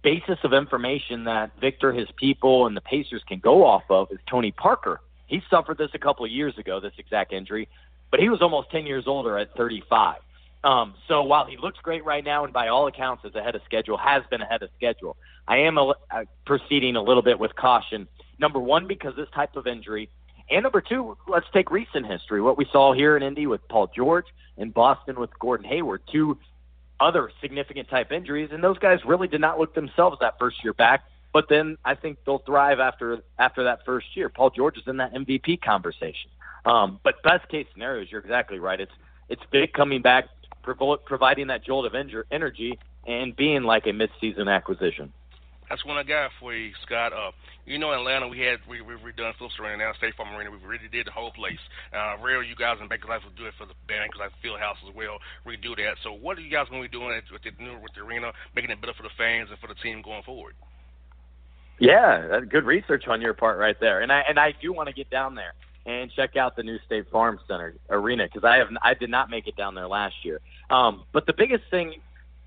basis 0.04 0.38
of 0.44 0.54
information 0.54 1.24
that 1.24 1.52
Victor, 1.60 1.92
his 1.92 2.08
people, 2.18 2.68
and 2.68 2.78
the 2.78 2.82
Pacers 2.82 3.24
can 3.28 3.40
go 3.40 3.66
off 3.66 3.84
of 3.90 4.12
is 4.12 4.20
Tony 4.30 4.52
Parker. 4.52 5.02
He 5.28 5.42
suffered 5.50 5.78
this 5.78 5.90
a 5.94 6.00
couple 6.00 6.26
of 6.26 6.32
years 6.32 6.58
ago, 6.58 6.80
this 6.80 6.94
exact 6.98 7.34
injury, 7.34 7.68
but 8.12 8.20
he 8.20 8.30
was 8.30 8.42
almost 8.42 8.70
10 8.70 8.86
years 8.86 9.06
older 9.08 9.38
at 9.38 9.56
35. 9.56 10.18
Um, 10.64 10.94
so 11.08 11.24
while 11.24 11.46
he 11.46 11.58
looks 11.58 11.80
great 11.82 12.06
right 12.06 12.24
now, 12.24 12.44
and 12.44 12.54
by 12.54 12.68
all 12.68 12.88
accounts 12.88 13.26
is 13.26 13.36
ahead 13.36 13.56
of 13.56 13.62
schedule, 13.66 13.98
has 13.98 14.24
been 14.30 14.42
ahead 14.42 14.62
of 14.62 14.70
schedule, 14.78 15.18
I 15.48 15.58
am 15.58 15.78
a, 15.78 15.94
uh, 16.12 16.24
proceeding 16.46 16.96
a 16.96 17.02
little 17.02 17.24
bit 17.24 17.40
with 17.40 17.56
caution. 17.56 18.08
Number 18.40 18.60
one, 18.60 18.88
because 18.88 19.16
this 19.16 19.28
type 19.34 19.56
of 19.56 19.68
injury, 19.68 20.10
and 20.50 20.64
number 20.64 20.82
two, 20.82 21.18
let's 21.28 21.46
take 21.54 21.72
recent 21.72 22.06
history. 22.06 22.42
What 22.42 22.58
we 22.58 22.66
saw 22.72 22.94
here 22.94 23.18
in 23.18 23.24
Indy 23.24 23.48
with 23.48 23.68
Paul 23.70 23.90
George, 23.94 24.26
in 24.58 24.70
Boston 24.70 25.20
with 25.20 25.38
Gordon 25.40 25.66
Hayward, 25.68 26.02
two 26.12 26.38
other 27.04 27.32
significant 27.42 27.90
type 27.90 28.12
injuries, 28.12 28.50
and 28.52 28.64
those 28.64 28.80
guys 28.80 29.00
really 29.06 29.28
did 29.28 29.42
not 29.42 29.60
look 29.60 29.76
themselves 29.76 30.18
that 30.22 30.40
first 30.40 30.64
year 30.64 30.74
back. 30.74 31.04
But 31.34 31.50
then 31.50 31.78
I 31.84 31.96
think 31.96 32.20
they'll 32.26 32.40
thrive 32.40 32.80
after 32.80 33.20
after 33.38 33.64
that 33.66 33.86
first 33.86 34.16
year. 34.16 34.30
Paul 34.30 34.52
George 34.52 34.78
is 34.78 34.84
in 34.88 34.98
that 34.98 35.14
MVP 35.14 35.62
conversation. 35.62 36.30
Um, 36.66 37.00
but 37.04 37.22
best 37.24 37.50
case 37.50 37.68
scenarios, 37.74 38.08
you're 38.10 38.22
exactly 38.22 38.60
right. 38.60 38.80
It's 38.80 38.92
it's 39.30 39.42
Vic 39.52 39.74
coming 39.74 40.02
back, 40.02 40.26
providing 40.62 41.48
that 41.48 41.66
jolt 41.66 41.86
of 41.86 41.96
energy, 42.32 42.80
and 43.06 43.36
being 43.36 43.64
like 43.64 43.86
a 43.88 43.90
midseason 43.90 44.48
acquisition. 44.54 45.12
That's 45.74 45.90
one 45.90 45.98
I 45.98 46.06
got 46.06 46.30
for 46.40 46.54
you, 46.54 46.70
Scott. 46.86 47.18
Uh, 47.18 47.34
you 47.66 47.82
know, 47.82 47.90
in 47.94 47.98
Atlanta, 47.98 48.28
we 48.28 48.38
had 48.38 48.62
we 48.70 48.86
we 48.86 48.94
redone 48.94 49.34
Phillips 49.42 49.58
Arena 49.58 49.82
now, 49.82 49.92
State 49.98 50.14
Farm 50.14 50.30
Arena. 50.30 50.52
We 50.54 50.62
really 50.62 50.86
did 50.86 51.08
the 51.08 51.12
whole 51.12 51.32
place. 51.32 51.58
Uh, 51.90 52.14
rare 52.22 52.44
you 52.44 52.54
guys 52.54 52.78
in 52.80 52.88
Bankers 52.88 53.10
Life 53.10 53.26
will 53.26 53.34
do 53.34 53.50
it 53.50 53.58
for 53.58 53.66
the 53.66 53.74
Bankers 53.88 54.20
Life 54.20 54.30
Field 54.40 54.60
House 54.60 54.78
as 54.88 54.94
well. 54.94 55.18
Redo 55.50 55.74
that. 55.78 55.98
So, 56.04 56.14
what 56.14 56.38
are 56.38 56.42
you 56.42 56.52
guys 56.54 56.70
going 56.70 56.84
to 56.84 56.88
be 56.88 56.94
doing 56.94 57.10
with 57.32 57.42
the 57.42 57.50
new 57.58 57.74
with 57.82 57.90
the 57.98 58.02
arena, 58.06 58.30
making 58.54 58.70
it 58.70 58.82
better 58.82 58.94
for 58.94 59.02
the 59.02 59.18
fans 59.18 59.50
and 59.50 59.58
for 59.58 59.66
the 59.66 59.74
team 59.82 60.04
going 60.06 60.22
forward? 60.22 60.54
Yeah, 61.80 62.42
good 62.48 62.70
research 62.70 63.10
on 63.10 63.20
your 63.20 63.34
part 63.34 63.58
right 63.58 63.80
there. 63.82 64.06
And 64.06 64.12
I 64.12 64.22
and 64.30 64.38
I 64.38 64.54
do 64.62 64.74
want 64.74 64.90
to 64.90 64.94
get 64.94 65.10
down 65.10 65.34
there 65.34 65.58
and 65.88 66.12
check 66.14 66.38
out 66.38 66.56
the 66.56 66.62
new 66.62 66.78
State 66.86 67.10
Farm 67.10 67.40
Center 67.50 67.74
arena 67.90 68.30
because 68.30 68.46
I 68.46 68.58
have 68.58 68.70
I 68.84 68.94
did 68.94 69.10
not 69.10 69.32
make 69.32 69.48
it 69.48 69.58
down 69.58 69.74
there 69.74 69.88
last 69.88 70.22
year. 70.22 70.40
Um, 70.70 71.02
but 71.14 71.26
the 71.26 71.34
biggest 71.34 71.64
thing 71.72 71.96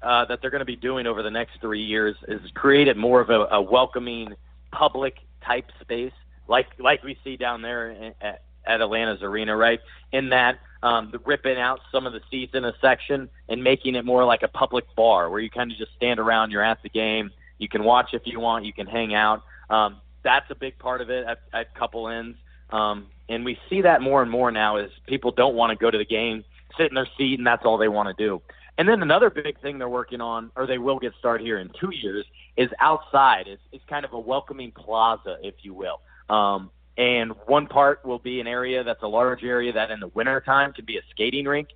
uh, 0.02 0.24
that 0.26 0.40
they're 0.40 0.50
going 0.50 0.60
to 0.60 0.64
be 0.64 0.76
doing 0.76 1.06
over 1.06 1.22
the 1.22 1.30
next 1.30 1.60
three 1.60 1.82
years 1.82 2.16
is 2.28 2.40
create 2.54 2.88
it 2.88 2.96
more 2.96 3.20
of 3.20 3.30
a, 3.30 3.46
a 3.54 3.60
welcoming 3.60 4.34
public 4.70 5.16
type 5.44 5.66
space, 5.80 6.12
like 6.48 6.66
like 6.78 7.02
we 7.02 7.18
see 7.24 7.36
down 7.36 7.62
there 7.62 7.90
in, 7.90 8.14
at, 8.20 8.42
at 8.66 8.80
Atlanta's 8.80 9.22
arena, 9.22 9.56
right? 9.56 9.80
In 10.12 10.28
that 10.30 10.58
um, 10.82 11.10
the 11.10 11.18
ripping 11.20 11.58
out 11.58 11.80
some 11.90 12.06
of 12.06 12.12
the 12.12 12.20
seats 12.30 12.54
in 12.54 12.64
a 12.64 12.72
section 12.80 13.28
and 13.48 13.62
making 13.62 13.94
it 13.94 14.04
more 14.04 14.24
like 14.24 14.42
a 14.42 14.48
public 14.48 14.84
bar 14.94 15.30
where 15.30 15.40
you 15.40 15.50
kind 15.50 15.72
of 15.72 15.78
just 15.78 15.92
stand 15.96 16.20
around, 16.20 16.50
you're 16.50 16.62
at 16.62 16.82
the 16.82 16.88
game, 16.88 17.30
you 17.58 17.68
can 17.68 17.82
watch 17.82 18.10
if 18.12 18.22
you 18.24 18.38
want, 18.38 18.64
you 18.64 18.72
can 18.72 18.86
hang 18.86 19.14
out. 19.14 19.42
Um, 19.70 20.00
that's 20.22 20.50
a 20.50 20.54
big 20.54 20.78
part 20.78 21.00
of 21.00 21.10
it 21.10 21.26
at, 21.26 21.40
at 21.52 21.74
couple 21.74 22.08
ends. 22.08 22.36
Um, 22.70 23.06
and 23.28 23.44
we 23.44 23.58
see 23.70 23.82
that 23.82 24.02
more 24.02 24.22
and 24.22 24.30
more 24.30 24.50
now 24.50 24.76
is 24.76 24.90
people 25.06 25.30
don't 25.30 25.54
want 25.54 25.70
to 25.70 25.76
go 25.76 25.90
to 25.90 25.98
the 25.98 26.04
game, 26.04 26.44
sit 26.76 26.88
in 26.88 26.94
their 26.94 27.08
seat, 27.16 27.38
and 27.38 27.46
that's 27.46 27.64
all 27.64 27.78
they 27.78 27.88
want 27.88 28.16
to 28.16 28.24
do. 28.24 28.42
And 28.78 28.88
then 28.88 29.02
another 29.02 29.30
big 29.30 29.60
thing 29.60 29.78
they're 29.78 29.88
working 29.88 30.20
on, 30.20 30.50
or 30.54 30.66
they 30.66 30.78
will 30.78 30.98
get 30.98 31.14
started 31.18 31.44
here 31.44 31.58
in 31.58 31.70
two 31.80 31.90
years, 31.94 32.26
is 32.56 32.68
outside. 32.78 33.46
It's, 33.46 33.62
it's 33.72 33.84
kind 33.88 34.04
of 34.04 34.12
a 34.12 34.18
welcoming 34.18 34.70
plaza, 34.70 35.38
if 35.42 35.54
you 35.62 35.72
will. 35.72 36.00
Um, 36.28 36.70
and 36.98 37.32
one 37.46 37.66
part 37.66 38.04
will 38.04 38.18
be 38.18 38.40
an 38.40 38.46
area 38.46 38.84
that's 38.84 39.02
a 39.02 39.08
large 39.08 39.44
area 39.44 39.72
that 39.72 39.90
in 39.90 40.00
the 40.00 40.08
wintertime 40.08 40.72
could 40.72 40.86
be 40.86 40.98
a 40.98 41.02
skating 41.10 41.46
rink, 41.46 41.68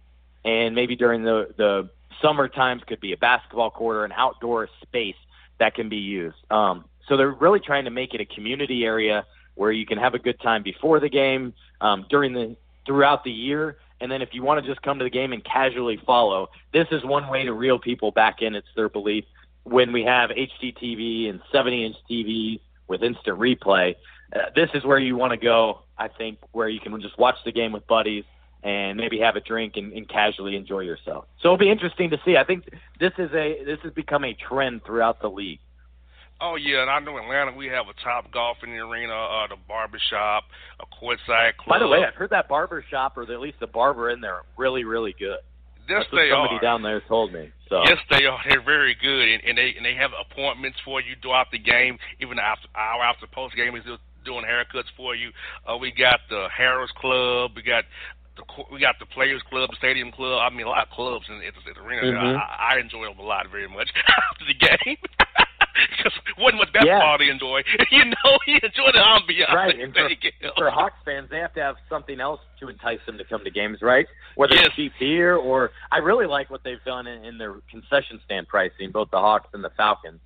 and 0.45 0.75
maybe 0.75 0.97
during 0.97 1.23
the, 1.23 1.55
the 1.57 1.91
summer 2.23 2.49
times 2.49 2.83
could 2.87 3.01
be 3.01 3.13
a 3.13 3.17
basketball 3.17 3.71
court 3.71 3.97
or 3.97 4.05
an 4.05 4.13
outdoor 4.13 4.69
space 4.83 5.17
that 5.59 5.75
can 5.75 5.89
be 5.89 5.97
used. 5.97 6.37
Um, 6.51 6.85
so 7.07 7.17
they're 7.17 7.31
really 7.31 7.61
trying 7.61 7.85
to 7.85 7.91
make 7.91 8.15
it 8.15 8.21
a 8.21 8.25
community 8.25 8.85
area 8.85 9.27
where 9.55 9.73
you 9.73 9.85
can 9.85 9.99
have 9.99 10.15
a 10.15 10.19
good 10.19 10.41
time 10.41 10.63
before 10.63 11.01
the 11.01 11.09
game, 11.09 11.55
um, 11.81 12.07
during 12.09 12.33
the 12.33 12.57
throughout 12.87 13.25
the 13.25 13.31
year, 13.31 13.77
and 14.01 14.11
then 14.11 14.23
if 14.23 14.31
you 14.33 14.43
want 14.43 14.65
to 14.65 14.71
just 14.71 14.83
come 14.83 14.99
to 14.99 15.05
the 15.05 15.11
game 15.11 15.33
and 15.33 15.45
casually 15.45 16.01
follow, 16.07 16.49
this 16.73 16.87
is 16.91 17.05
one 17.05 17.29
way 17.29 17.45
to 17.45 17.53
reel 17.53 17.79
people 17.79 18.11
back 18.11 18.43
in. 18.43 18.55
It's 18.55 18.69
their 18.75 18.89
belief 18.89 19.25
when 19.65 19.93
we 19.93 20.05
have 20.05 20.31
HDTV 20.31 21.29
and 21.29 21.41
70-inch 21.53 21.97
TVs 22.11 22.61
with 22.89 23.03
instant 23.03 23.39
replay. 23.39 23.95
Uh, 24.35 24.39
this 24.55 24.71
is 24.75 24.85
where 24.85 24.99
you 24.99 25.17
want 25.17 25.33
to 25.33 25.37
go. 25.37 25.81
I 25.99 26.09
think 26.09 26.39
where 26.53 26.69
you 26.69 26.81
can 26.81 26.99
just 27.01 27.19
watch 27.19 27.37
the 27.45 27.53
game 27.53 27.73
with 27.73 27.87
buddies 27.87 28.25
and 28.63 28.97
maybe 28.97 29.19
have 29.21 29.37
a 29.37 29.41
drink 29.41 29.77
and, 29.77 29.93
and 29.93 30.09
casually 30.09 30.57
enjoy 30.57 30.81
yourself. 30.81 31.27
So 31.41 31.49
it'll 31.49 31.59
be 31.59 31.71
interesting 31.71 32.11
to 32.11 32.21
see. 32.25 32.37
I 32.37 32.45
think 32.45 32.69
this 32.99 33.13
is 33.19 33.31
a 33.33 33.65
this 33.65 33.79
has 33.83 33.93
become 33.93 34.25
a 34.25 34.35
trend 34.35 34.85
throughout 34.85 35.21
the 35.21 35.31
league. 35.31 35.61
Oh 36.41 36.57
yeah, 36.57 36.83
and 36.83 36.91
I 36.91 36.99
know 37.01 37.19
Atlanta. 37.19 37.53
We 37.53 37.67
have 37.67 37.87
a 37.89 37.95
top 38.03 38.33
golf 38.33 38.59
in 38.63 38.71
the 38.71 38.79
arena, 38.79 39.13
uh, 39.13 39.47
the 39.49 39.57
barbershop, 39.69 40.45
a 40.81 40.87
courtside 40.87 41.57
club. 41.57 41.69
By 41.69 41.79
the 41.79 41.89
way, 41.89 42.01
I've 42.07 42.15
heard 42.15 42.31
that 42.31 42.49
barbershop, 42.49 43.17
or 43.17 43.23
at 43.31 43.41
least 43.41 43.61
the 43.61 43.67
barber 43.67 44.11
in 44.11 44.21
there, 44.21 44.41
really, 44.57 44.85
really 44.85 45.15
good. 45.19 45.39
Yes, 45.89 46.05
That's 46.05 46.13
what 46.13 46.19
they 46.23 46.31
somebody 46.31 46.57
are. 46.57 46.61
down 46.61 46.83
there 46.83 47.01
told 47.09 47.33
me. 47.33 47.51
So 47.69 47.83
yes, 47.85 47.99
they 48.11 48.25
are. 48.25 48.39
They're 48.49 48.63
very 48.65 48.97
good, 49.01 49.29
and, 49.29 49.43
and 49.45 49.59
they 49.59 49.75
and 49.77 49.85
they 49.85 49.95
have 49.95 50.13
appointments 50.17 50.79
for 50.85 51.01
you 51.01 51.15
throughout 51.21 51.51
the 51.53 51.59
game. 51.59 51.99
Even 52.21 52.39
after 52.39 52.69
hour 52.77 53.03
after 53.05 53.27
post 53.27 53.55
game, 53.57 53.77
is 53.77 53.85
doing 54.25 54.45
haircuts 54.45 54.89
for 54.97 55.15
you. 55.15 55.31
Uh, 55.69 55.77
we 55.77 55.93
got 55.93 56.21
the 56.31 56.47
Harris 56.57 56.91
Club. 56.97 57.53
We 57.57 57.63
got 57.63 57.85
the 58.37 58.45
we 58.73 58.81
got 58.81 58.97
the 58.99 59.07
Players 59.07 59.43
Club, 59.51 59.69
the 59.71 59.77
Stadium 59.77 60.11
Club. 60.13 60.41
I 60.41 60.55
mean, 60.55 60.67
a 60.67 60.71
lot 60.71 60.87
of 60.87 60.91
clubs 60.93 61.27
in, 61.29 61.37
in 61.37 61.53
the 61.53 61.81
arena. 61.81 62.03
Mhm. 62.07 62.37
I, 62.37 62.75
I 62.77 62.79
enjoy 62.81 63.05
them 63.07 63.19
a 63.19 63.23
lot, 63.23 63.51
very 63.51 63.69
much 63.69 63.91
after 64.09 64.45
the 64.47 64.55
game. 64.55 64.97
Because 65.97 66.13
wasn't 66.39 66.59
much 66.59 66.73
basketball 66.73 67.19
to 67.19 67.29
enjoy. 67.31 67.63
You 67.91 68.05
know, 68.05 68.39
he 68.47 68.55
enjoyed 68.55 68.95
the 68.95 68.99
ambiance. 69.01 69.53
right, 69.53 69.79
and 69.79 69.93
for, 69.95 70.09
for 70.57 70.71
Hawks 70.71 70.97
fans, 71.05 71.29
they 71.31 71.39
have 71.39 71.53
to 71.55 71.61
have 71.61 71.77
something 71.89 72.21
else 72.21 72.41
to 72.61 72.69
entice 72.69 73.01
them 73.07 73.19
to 73.19 73.25
come 73.25 73.43
to 73.45 73.51
games, 73.51 73.79
right? 73.83 74.07
Whether 74.37 74.55
Yes. 74.55 74.67
it's 74.67 74.77
cheap 74.77 74.93
beer 74.99 75.37
or 75.37 75.71
I 75.91 75.99
really 75.99 76.27
like 76.27 76.51
what 76.51 76.63
they've 76.65 76.83
done 76.85 77.07
in, 77.07 77.25
in 77.25 77.39
their 77.39 77.55
concession 77.71 78.21
stand 78.25 78.49
pricing, 78.49 78.91
both 78.93 79.11
the 79.11 79.19
Hawks 79.19 79.49
and 79.55 79.63
the 79.65 79.71
Falcons, 79.77 80.21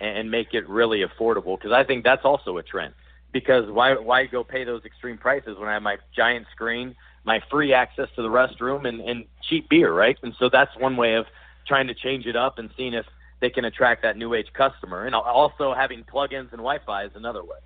and, 0.00 0.18
and 0.18 0.30
make 0.30 0.54
it 0.54 0.68
really 0.68 1.04
affordable 1.04 1.58
because 1.58 1.72
I 1.72 1.84
think 1.84 2.04
that's 2.04 2.24
also 2.24 2.56
a 2.58 2.62
trend. 2.62 2.94
Because 3.32 3.70
why 3.70 3.94
why 3.94 4.26
go 4.26 4.42
pay 4.42 4.64
those 4.64 4.84
extreme 4.84 5.16
prices 5.18 5.56
when 5.58 5.68
I 5.68 5.74
have 5.74 5.82
my 5.82 5.98
giant 6.16 6.46
screen, 6.52 6.96
my 7.24 7.40
free 7.50 7.72
access 7.72 8.08
to 8.16 8.22
the 8.22 8.28
restroom, 8.28 8.88
and, 8.88 9.00
and 9.00 9.24
cheap 9.48 9.68
beer, 9.68 9.92
right? 9.92 10.16
And 10.22 10.34
so 10.38 10.48
that's 10.50 10.70
one 10.78 10.96
way 10.96 11.14
of 11.14 11.26
trying 11.66 11.86
to 11.86 11.94
change 11.94 12.26
it 12.26 12.34
up 12.34 12.58
and 12.58 12.70
seeing 12.76 12.94
if 12.94 13.06
they 13.40 13.50
can 13.50 13.64
attract 13.64 14.02
that 14.02 14.16
new 14.16 14.34
age 14.34 14.52
customer, 14.52 15.06
and 15.06 15.14
also 15.14 15.74
having 15.74 16.04
plugins 16.04 16.52
and 16.52 16.60
Wi-Fi 16.60 17.04
is 17.04 17.12
another 17.14 17.42
way. 17.42 17.58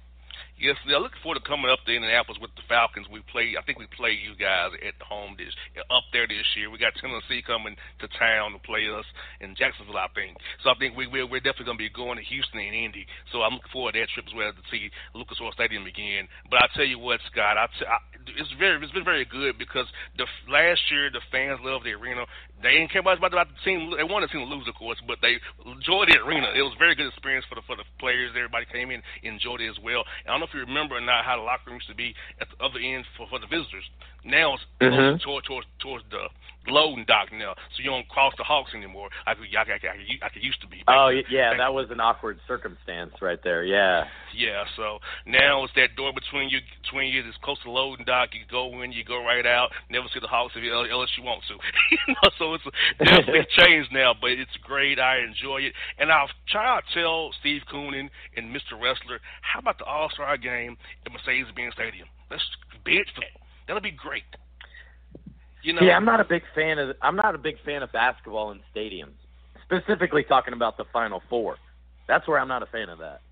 Yes, 0.55 0.79
they're 0.87 1.03
looking 1.03 1.19
forward 1.19 1.43
to 1.43 1.49
coming 1.49 1.67
up 1.67 1.83
to 1.83 1.91
Indianapolis 1.91 2.39
with 2.41 2.55
the 2.55 2.63
Falcons. 2.71 3.11
We 3.11 3.27
play, 3.27 3.59
I 3.59 3.63
think 3.67 3.83
we 3.83 3.91
play 3.91 4.15
you 4.15 4.39
guys 4.39 4.71
at 4.87 4.95
home 5.03 5.35
this 5.35 5.51
up 5.91 6.07
there 6.15 6.31
this 6.31 6.47
year. 6.55 6.71
We 6.71 6.79
got 6.79 6.95
Tennessee 6.95 7.43
coming 7.43 7.75
to 7.99 8.07
town 8.15 8.55
to 8.55 8.63
play 8.63 8.87
us 8.87 9.05
in 9.43 9.59
Jacksonville, 9.59 9.99
I 9.99 10.07
think. 10.15 10.39
So 10.63 10.71
I 10.71 10.79
think 10.79 10.95
we 10.95 11.11
we're, 11.11 11.27
we're 11.27 11.43
definitely 11.43 11.75
going 11.75 11.83
to 11.83 11.85
be 11.85 11.91
going 11.91 12.23
to 12.23 12.25
Houston 12.31 12.63
and 12.63 12.71
Indy. 12.75 13.03
So 13.35 13.43
I'm 13.43 13.59
looking 13.59 13.75
forward 13.75 13.99
to 13.99 14.07
that 14.07 14.15
trip 14.15 14.31
as 14.31 14.35
well 14.35 14.55
to 14.55 14.65
see 14.71 14.95
Lucas 15.11 15.43
Oil 15.43 15.51
Stadium 15.53 15.91
again. 15.91 16.31
But 16.47 16.63
I 16.63 16.67
tell 16.71 16.87
you 16.87 17.03
what, 17.03 17.19
Scott, 17.35 17.59
I, 17.59 17.67
t- 17.75 17.91
I 17.91 17.99
it's 18.39 18.55
very 18.57 18.79
it's 18.79 18.95
been 18.95 19.05
very 19.05 19.27
good 19.27 19.59
because 19.59 19.87
the 20.17 20.25
last 20.49 20.81
year 20.91 21.11
the 21.11 21.21
fans 21.35 21.59
loved 21.63 21.85
the 21.85 21.93
arena. 21.93 22.25
They 22.65 22.81
didn't 22.81 22.89
care 22.97 23.05
much 23.05 23.19
about, 23.21 23.37
about 23.37 23.53
the 23.53 23.61
team. 23.61 23.93
They 23.93 24.09
wanted 24.09 24.33
the 24.33 24.41
team 24.41 24.49
to 24.49 24.49
lose, 24.49 24.65
of 24.67 24.75
course, 24.75 24.97
but 25.07 25.21
they 25.21 25.37
enjoyed 25.69 26.09
the 26.09 26.17
arena. 26.25 26.49
It 26.57 26.65
was 26.65 26.73
a 26.73 26.81
very 26.81 26.97
good 26.97 27.13
experience 27.13 27.45
for 27.45 27.61
the 27.61 27.63
for 27.69 27.77
the 27.77 27.85
players. 28.01 28.33
Everybody 28.33 28.65
came 28.73 28.91
in, 28.91 29.05
enjoyed 29.23 29.61
it 29.61 29.69
as 29.69 29.77
well. 29.85 30.01
And 30.25 30.33
I 30.33 30.33
don't 30.33 30.41
know 30.41 30.49
if 30.49 30.55
you 30.57 30.65
remember 30.65 30.97
or 30.97 31.05
not 31.05 31.29
how 31.29 31.37
the 31.37 31.45
locker 31.45 31.69
room 31.69 31.77
used 31.77 31.93
to 31.93 31.95
be 31.95 32.17
at 32.41 32.49
the 32.49 32.65
other 32.65 32.81
end 32.81 33.05
for, 33.21 33.29
for 33.29 33.37
the 33.39 33.47
visitors. 33.53 33.85
Now 34.25 34.57
it's 34.57 34.65
Mhm. 34.81 35.21
towards 35.21 35.47
towards 35.47 35.69
towards 35.79 36.05
the 36.09 36.25
loading 36.69 37.05
dock 37.07 37.29
now, 37.33 37.55
so 37.77 37.83
you 37.83 37.91
don't 37.91 38.09
cross 38.09 38.33
the 38.39 38.45
Hawks 38.45 38.73
anymore. 38.75 39.09
Like 39.27 39.39
we 39.41 39.49
like, 39.55 39.69
like, 39.69 39.83
like, 39.83 39.99
like 40.23 40.37
it 40.37 40.43
used 40.43 40.61
to 40.63 40.69
be. 40.69 40.83
Oh 40.89 41.13
y- 41.13 41.23
yeah, 41.31 41.57
that 41.57 41.73
was 41.73 41.89
an 41.91 42.01
awkward 42.01 42.39
circumstance 42.47 43.13
right 43.21 43.39
there. 43.43 43.65
Yeah. 43.65 44.05
Yeah, 44.35 44.65
so 44.77 44.99
now 45.27 45.63
it's 45.63 45.73
that 45.77 45.95
door 45.97 46.13
between 46.13 46.51
you 46.51 46.59
between 46.83 47.13
you 47.13 47.23
that's 47.23 47.37
close 47.43 47.59
to 47.59 47.65
the 47.65 47.71
loading 47.71 48.05
dock. 48.05 48.31
You 48.33 48.43
go 48.51 48.83
in, 48.83 48.91
you 48.91 49.05
go 49.05 49.23
right 49.23 49.47
out. 49.47 49.71
Never 49.91 50.07
see 50.13 50.19
the 50.21 50.27
Hawks 50.27 50.55
if 50.57 50.65
you, 50.65 50.75
unless 50.75 51.15
you 51.17 51.23
want 51.23 51.43
to. 51.47 51.55
you 51.91 52.15
know, 52.15 52.31
so 52.39 52.55
it's 52.55 52.65
definitely 52.99 53.47
changed 53.59 53.93
now, 53.93 54.13
but 54.21 54.31
it's 54.33 54.57
great. 54.63 54.99
I 54.99 55.19
enjoy 55.19 55.59
it, 55.71 55.73
and 55.99 56.11
I'll 56.11 56.31
try 56.51 56.81
to 56.81 57.01
tell 57.01 57.31
Steve 57.41 57.63
Koonin 57.73 58.11
and 58.37 58.51
Mr. 58.55 58.75
Ressler 58.75 59.23
how 59.43 59.61
about 59.61 59.79
the 59.79 59.85
All 59.85 60.11
Star 60.11 60.37
game 60.37 60.77
at 61.07 61.13
Mercedes-Benz 61.13 61.75
Stadium. 61.75 62.09
Let's 62.31 62.43
bid 62.85 63.07
for 63.15 63.21
that. 63.21 63.39
That'll 63.67 63.83
be 63.83 63.93
great. 63.93 64.25
You 65.65 65.73
know, 65.73 65.81
yeah, 65.83 65.97
I'm 65.97 66.05
not 66.05 66.21
a 66.21 66.25
big 66.25 66.43
fan 66.55 66.79
of 66.79 66.95
I'm 67.01 67.17
not 67.17 67.35
a 67.35 67.39
big 67.39 67.57
fan 67.65 67.83
of 67.83 67.91
basketball 67.91 68.51
in 68.53 68.61
stadiums. 68.75 69.15
Specifically 69.65 70.23
talking 70.23 70.53
about 70.53 70.77
the 70.77 70.85
Final 70.93 71.23
Four. 71.31 71.57
That's 72.07 72.29
where 72.29 72.39
I'm 72.39 72.49
not 72.49 72.63
a 72.63 72.67
fan 72.67 72.91
of 72.91 72.99
that. 72.99 73.23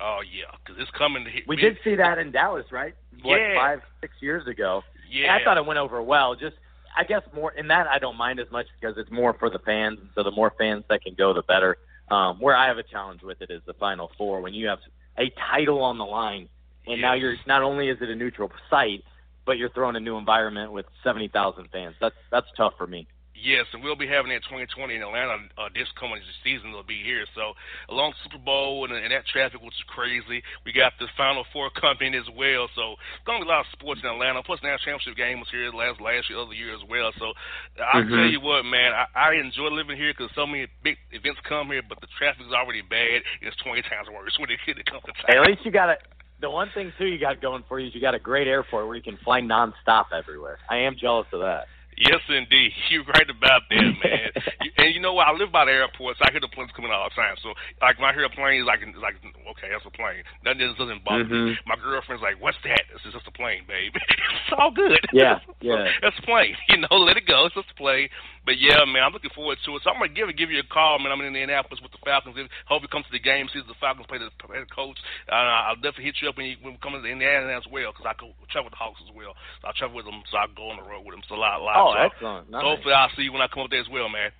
Oh 0.00 0.18
yeah, 0.20 0.50
because 0.58 0.82
it's 0.82 0.90
coming. 0.90 1.24
To 1.24 1.30
hit, 1.30 1.44
we 1.46 1.54
did 1.56 1.78
see 1.84 1.94
that 1.94 2.18
in 2.18 2.32
Dallas, 2.32 2.66
right? 2.72 2.94
What, 3.22 3.36
Yeah. 3.36 3.54
five, 3.54 3.80
six 4.00 4.14
years 4.20 4.46
ago. 4.48 4.82
Yeah, 5.08 5.32
And 5.32 5.40
I 5.40 5.44
thought 5.44 5.56
it 5.56 5.64
went 5.64 5.78
over 5.78 6.02
well. 6.02 6.34
Just, 6.34 6.56
I 6.98 7.04
guess 7.04 7.22
more 7.32 7.52
in 7.52 7.68
that 7.68 7.86
I 7.86 8.00
don't 8.00 8.16
mind 8.16 8.40
as 8.40 8.50
much 8.50 8.66
because 8.78 8.96
it's 8.98 9.10
more 9.10 9.32
for 9.34 9.48
the 9.48 9.60
fans. 9.60 10.00
So 10.16 10.24
the 10.24 10.32
more 10.32 10.52
fans 10.58 10.82
that 10.90 11.02
can 11.02 11.14
go, 11.14 11.32
the 11.32 11.42
better. 11.42 11.78
Um, 12.10 12.38
where 12.40 12.56
I 12.56 12.66
have 12.66 12.78
a 12.78 12.82
challenge 12.82 13.22
with 13.22 13.40
it 13.42 13.50
is 13.50 13.62
the 13.66 13.74
Final 13.74 14.10
Four 14.18 14.40
when 14.40 14.54
you 14.54 14.66
have 14.66 14.80
a 15.18 15.30
title 15.50 15.82
on 15.82 15.98
the 15.98 16.04
line, 16.04 16.48
and 16.86 17.00
now 17.00 17.14
you're 17.14 17.36
not 17.46 17.62
only 17.62 17.88
is 17.88 17.98
it 18.00 18.10
a 18.10 18.14
neutral 18.14 18.50
site, 18.68 19.04
but 19.46 19.58
you're 19.58 19.70
throwing 19.70 19.96
a 19.96 20.00
new 20.00 20.16
environment 20.18 20.72
with 20.72 20.86
seventy 21.02 21.28
thousand 21.28 21.68
fans. 21.72 21.94
That's 22.00 22.14
that's 22.30 22.46
tough 22.56 22.74
for 22.76 22.86
me. 22.86 23.06
Yes, 23.36 23.66
and 23.76 23.84
we'll 23.84 24.00
be 24.00 24.08
having 24.08 24.32
that 24.32 24.40
2020 24.48 24.96
in 24.96 25.02
Atlanta 25.04 25.36
uh, 25.60 25.68
this 25.76 25.84
coming 26.00 26.16
season. 26.42 26.72
Will 26.72 26.82
be 26.82 27.04
here. 27.04 27.28
So 27.36 27.52
along 27.92 28.14
Super 28.24 28.40
Bowl 28.40 28.88
and, 28.88 28.96
and 28.96 29.12
that 29.12 29.28
traffic, 29.28 29.60
which 29.60 29.76
is 29.76 29.84
crazy. 29.92 30.40
We 30.64 30.72
got 30.72 30.96
the 30.98 31.04
Final 31.20 31.44
Four 31.52 31.68
coming 31.76 32.16
as 32.16 32.24
well. 32.32 32.64
So 32.72 32.96
going 33.28 33.38
to 33.40 33.44
be 33.44 33.48
a 33.48 33.52
lot 33.52 33.68
of 33.68 33.70
sports 33.76 34.00
in 34.02 34.08
Atlanta. 34.08 34.40
Plus, 34.42 34.58
the 34.64 34.72
national 34.72 34.96
championship 34.96 35.20
game 35.20 35.38
was 35.44 35.52
here 35.52 35.68
last 35.68 36.00
last 36.00 36.32
year, 36.32 36.40
other 36.40 36.56
year 36.56 36.72
as 36.72 36.80
well. 36.88 37.12
So 37.20 37.36
I 37.76 38.00
Mhm. 38.00 38.08
tell 38.08 38.24
you 38.32 38.40
what, 38.40 38.64
man, 38.64 38.96
I, 38.96 39.04
I 39.12 39.34
enjoy 39.36 39.68
living 39.68 40.00
here 40.00 40.16
because 40.16 40.32
so 40.34 40.48
many 40.48 40.66
big 40.82 40.96
events 41.12 41.38
come 41.44 41.68
here, 41.68 41.84
but 41.84 42.00
the 42.00 42.08
traffic 42.16 42.46
is 42.48 42.56
already 42.56 42.80
bad. 42.88 43.20
It's 43.44 43.56
20 43.60 43.82
times 43.84 44.08
worse 44.08 44.32
when 44.40 44.48
it, 44.48 44.58
it 44.64 44.86
comes 44.88 45.04
to 45.04 45.12
time. 45.12 45.36
at 45.36 45.46
least 45.46 45.60
you 45.60 45.70
got 45.70 45.90
a. 45.92 46.00
The 46.40 46.50
one 46.50 46.68
thing 46.74 46.92
too 46.98 47.06
you 47.06 47.18
got 47.18 47.40
going 47.40 47.64
for 47.68 47.80
you 47.80 47.88
is 47.88 47.94
you 47.94 48.00
got 48.00 48.14
a 48.14 48.18
great 48.18 48.46
airport 48.46 48.86
where 48.86 48.96
you 48.96 49.02
can 49.02 49.18
fly 49.24 49.40
nonstop 49.40 50.06
everywhere. 50.16 50.58
I 50.68 50.78
am 50.78 50.96
jealous 51.00 51.26
of 51.32 51.40
that. 51.40 51.66
Yes, 51.96 52.20
indeed. 52.28 52.72
You're 52.90 53.04
right 53.04 53.28
about 53.28 53.62
that, 53.70 53.92
man. 54.04 54.30
And 54.76 54.94
you 54.94 55.00
know 55.00 55.14
what? 55.14 55.26
I 55.26 55.32
live 55.32 55.50
by 55.50 55.64
the 55.64 55.72
airport, 55.72 56.18
so 56.18 56.24
I 56.28 56.30
hear 56.30 56.40
the 56.40 56.52
planes 56.52 56.70
coming 56.76 56.92
all 56.92 57.08
the 57.08 57.16
time. 57.16 57.34
So, 57.42 57.56
like, 57.80 57.98
when 57.98 58.06
I 58.06 58.12
hear 58.12 58.28
a 58.28 58.30
plane, 58.30 58.60
it's 58.60 58.68
like, 58.68 58.84
it's 58.84 58.92
like 59.00 59.16
okay, 59.56 59.72
that's 59.72 59.88
a 59.88 59.90
plane. 59.90 60.20
That 60.44 60.60
just 60.60 60.76
doesn't 60.76 61.02
bother 61.02 61.24
me. 61.24 61.56
Mhm. 61.56 61.64
My 61.66 61.80
girlfriend's 61.80 62.22
like, 62.22 62.36
what's 62.38 62.60
that? 62.68 62.84
It's 62.92 63.02
just 63.02 63.26
a 63.26 63.32
plane, 63.32 63.64
babe. 63.66 63.96
it's 63.96 64.52
all 64.52 64.70
good. 64.70 65.00
Yeah, 65.16 65.40
yeah. 65.64 65.88
That's 66.02 66.14
a 66.20 66.22
plane. 66.22 66.54
You 66.68 66.84
know, 66.84 67.00
let 67.00 67.16
it 67.16 67.26
go. 67.26 67.46
It's 67.46 67.56
just 67.56 67.72
a 67.72 67.74
plane. 67.74 68.12
But 68.46 68.62
yeah, 68.62 68.86
man, 68.86 69.02
I'm 69.02 69.10
looking 69.10 69.34
forward 69.34 69.58
to 69.66 69.74
it. 69.74 69.82
So 69.82 69.90
I'm 69.90 69.98
gonna 69.98 70.14
give 70.14 70.30
give 70.38 70.54
you 70.54 70.62
a 70.62 70.70
call, 70.70 71.02
man. 71.02 71.10
I'm 71.10 71.18
in 71.18 71.34
Indianapolis 71.34 71.82
with 71.82 71.90
the 71.90 71.98
Falcons. 72.06 72.38
Hope 72.70 72.80
you 72.80 72.88
come 72.88 73.02
to 73.02 73.10
the 73.10 73.18
game, 73.18 73.50
see 73.50 73.58
the 73.58 73.74
Falcons 73.82 74.06
play 74.06 74.22
the, 74.22 74.30
the 74.30 74.70
coach. 74.70 74.94
Uh, 75.26 75.66
I'll 75.66 75.82
definitely 75.82 76.14
hit 76.14 76.22
you 76.22 76.30
up 76.30 76.38
when 76.38 76.46
you 76.46 76.56
when 76.62 76.78
we 76.78 76.80
come 76.80 76.94
to 76.94 77.02
Indiana 77.02 77.50
as 77.50 77.66
well, 77.66 77.90
because 77.90 78.06
I 78.06 78.14
go 78.14 78.30
travel 78.54 78.70
with 78.70 78.78
the 78.78 78.80
Hawks 78.80 79.02
as 79.02 79.10
well. 79.10 79.34
So 79.60 79.66
I 79.66 79.74
travel 79.74 79.98
with 79.98 80.06
them, 80.06 80.22
so 80.30 80.38
I 80.38 80.46
go 80.54 80.70
on 80.70 80.78
the 80.78 80.86
road 80.86 81.02
with 81.02 81.18
them. 81.18 81.26
So 81.26 81.34
a 81.34 81.42
lot, 81.42 81.58
a 81.58 81.62
lot. 81.66 81.74
Oh, 81.74 81.90
so 81.90 81.98
excellent. 81.98 82.54
Nice. 82.54 82.62
Hopefully, 82.62 82.94
I'll 82.94 83.10
see 83.18 83.26
you 83.26 83.34
when 83.34 83.42
I 83.42 83.50
come 83.50 83.66
up 83.66 83.74
there 83.74 83.82
as 83.82 83.90
well, 83.90 84.06
man. 84.06 84.30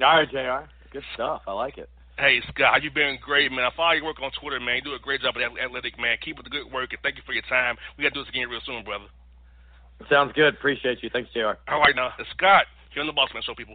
All 0.00 0.24
right, 0.24 0.28
Jr. 0.32 0.64
Good 0.88 1.04
stuff. 1.12 1.44
I 1.44 1.52
like 1.52 1.76
it. 1.76 1.92
Hey, 2.16 2.40
Scott, 2.48 2.80
you've 2.80 2.96
been 2.96 3.20
great, 3.20 3.52
man. 3.52 3.68
I 3.68 3.72
follow 3.76 4.00
your 4.00 4.08
work 4.08 4.22
on 4.24 4.32
Twitter, 4.40 4.64
man. 4.64 4.80
You 4.80 4.82
do 4.82 4.94
a 4.96 5.02
great 5.02 5.20
job 5.20 5.36
at 5.36 5.44
Athletic, 5.44 6.00
man. 6.00 6.16
Keep 6.24 6.40
up 6.40 6.44
the 6.44 6.50
good 6.50 6.72
work, 6.72 6.96
and 6.96 7.02
thank 7.04 7.20
you 7.20 7.26
for 7.26 7.36
your 7.36 7.44
time. 7.52 7.76
We 7.98 8.08
got 8.08 8.16
to 8.16 8.22
do 8.22 8.24
this 8.24 8.32
again 8.32 8.48
real 8.48 8.64
soon, 8.64 8.80
brother. 8.80 9.12
Sounds 10.08 10.32
good. 10.32 10.54
Appreciate 10.54 11.02
you. 11.02 11.10
Thanks, 11.10 11.30
Jr. 11.34 11.58
All 11.68 11.80
right, 11.80 11.94
now. 11.94 12.14
Scott 12.32 12.66
here 12.94 13.02
on 13.02 13.08
the 13.08 13.12
Boss 13.12 13.28
Man 13.34 13.42
Show, 13.42 13.54
people. 13.54 13.74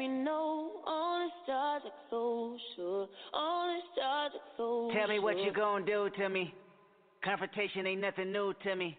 Me 0.00 0.08
know. 0.08 0.70
All 0.86 1.28
the 1.28 1.30
stars 1.44 1.82
are 1.84 1.98
so 2.08 2.56
sure. 2.74 3.06
All 3.34 3.66
the 3.68 3.80
stars 3.92 4.32
are 4.34 4.48
so 4.56 4.90
Tell 4.94 5.08
me 5.08 5.18
what 5.18 5.34
sure. 5.34 5.44
you 5.44 5.52
gonna 5.52 5.84
do 5.84 6.08
to 6.16 6.28
me. 6.30 6.54
Confrontation 7.22 7.86
ain't 7.86 8.00
nothing 8.00 8.32
new 8.32 8.54
to 8.64 8.74
me. 8.74 8.96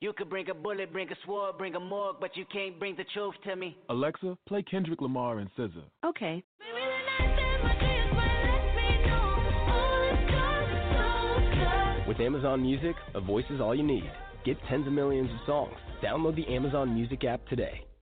You 0.00 0.14
could 0.14 0.30
bring 0.30 0.48
a 0.48 0.54
bullet, 0.54 0.94
bring 0.94 1.10
a 1.12 1.14
sword, 1.26 1.58
bring 1.58 1.74
a 1.74 1.80
morgue, 1.80 2.16
but 2.20 2.34
you 2.38 2.46
can't 2.50 2.78
bring 2.78 2.96
the 2.96 3.04
truth 3.12 3.34
to 3.44 3.54
me. 3.54 3.76
Alexa, 3.90 4.38
play 4.48 4.62
Kendrick 4.62 5.02
Lamar 5.02 5.40
and 5.40 5.50
SZA. 5.58 5.82
Okay. 6.06 6.42
With 12.08 12.18
Amazon 12.18 12.62
Music, 12.62 12.96
a 13.14 13.20
voice 13.20 13.44
is 13.50 13.60
all 13.60 13.74
you 13.74 13.82
need. 13.82 14.10
Get 14.46 14.56
tens 14.70 14.86
of 14.86 14.94
millions 14.94 15.28
of 15.30 15.36
songs. 15.44 15.76
Download 16.02 16.34
the 16.34 16.46
Amazon 16.48 16.94
Music 16.94 17.24
app 17.24 17.46
today. 17.46 17.84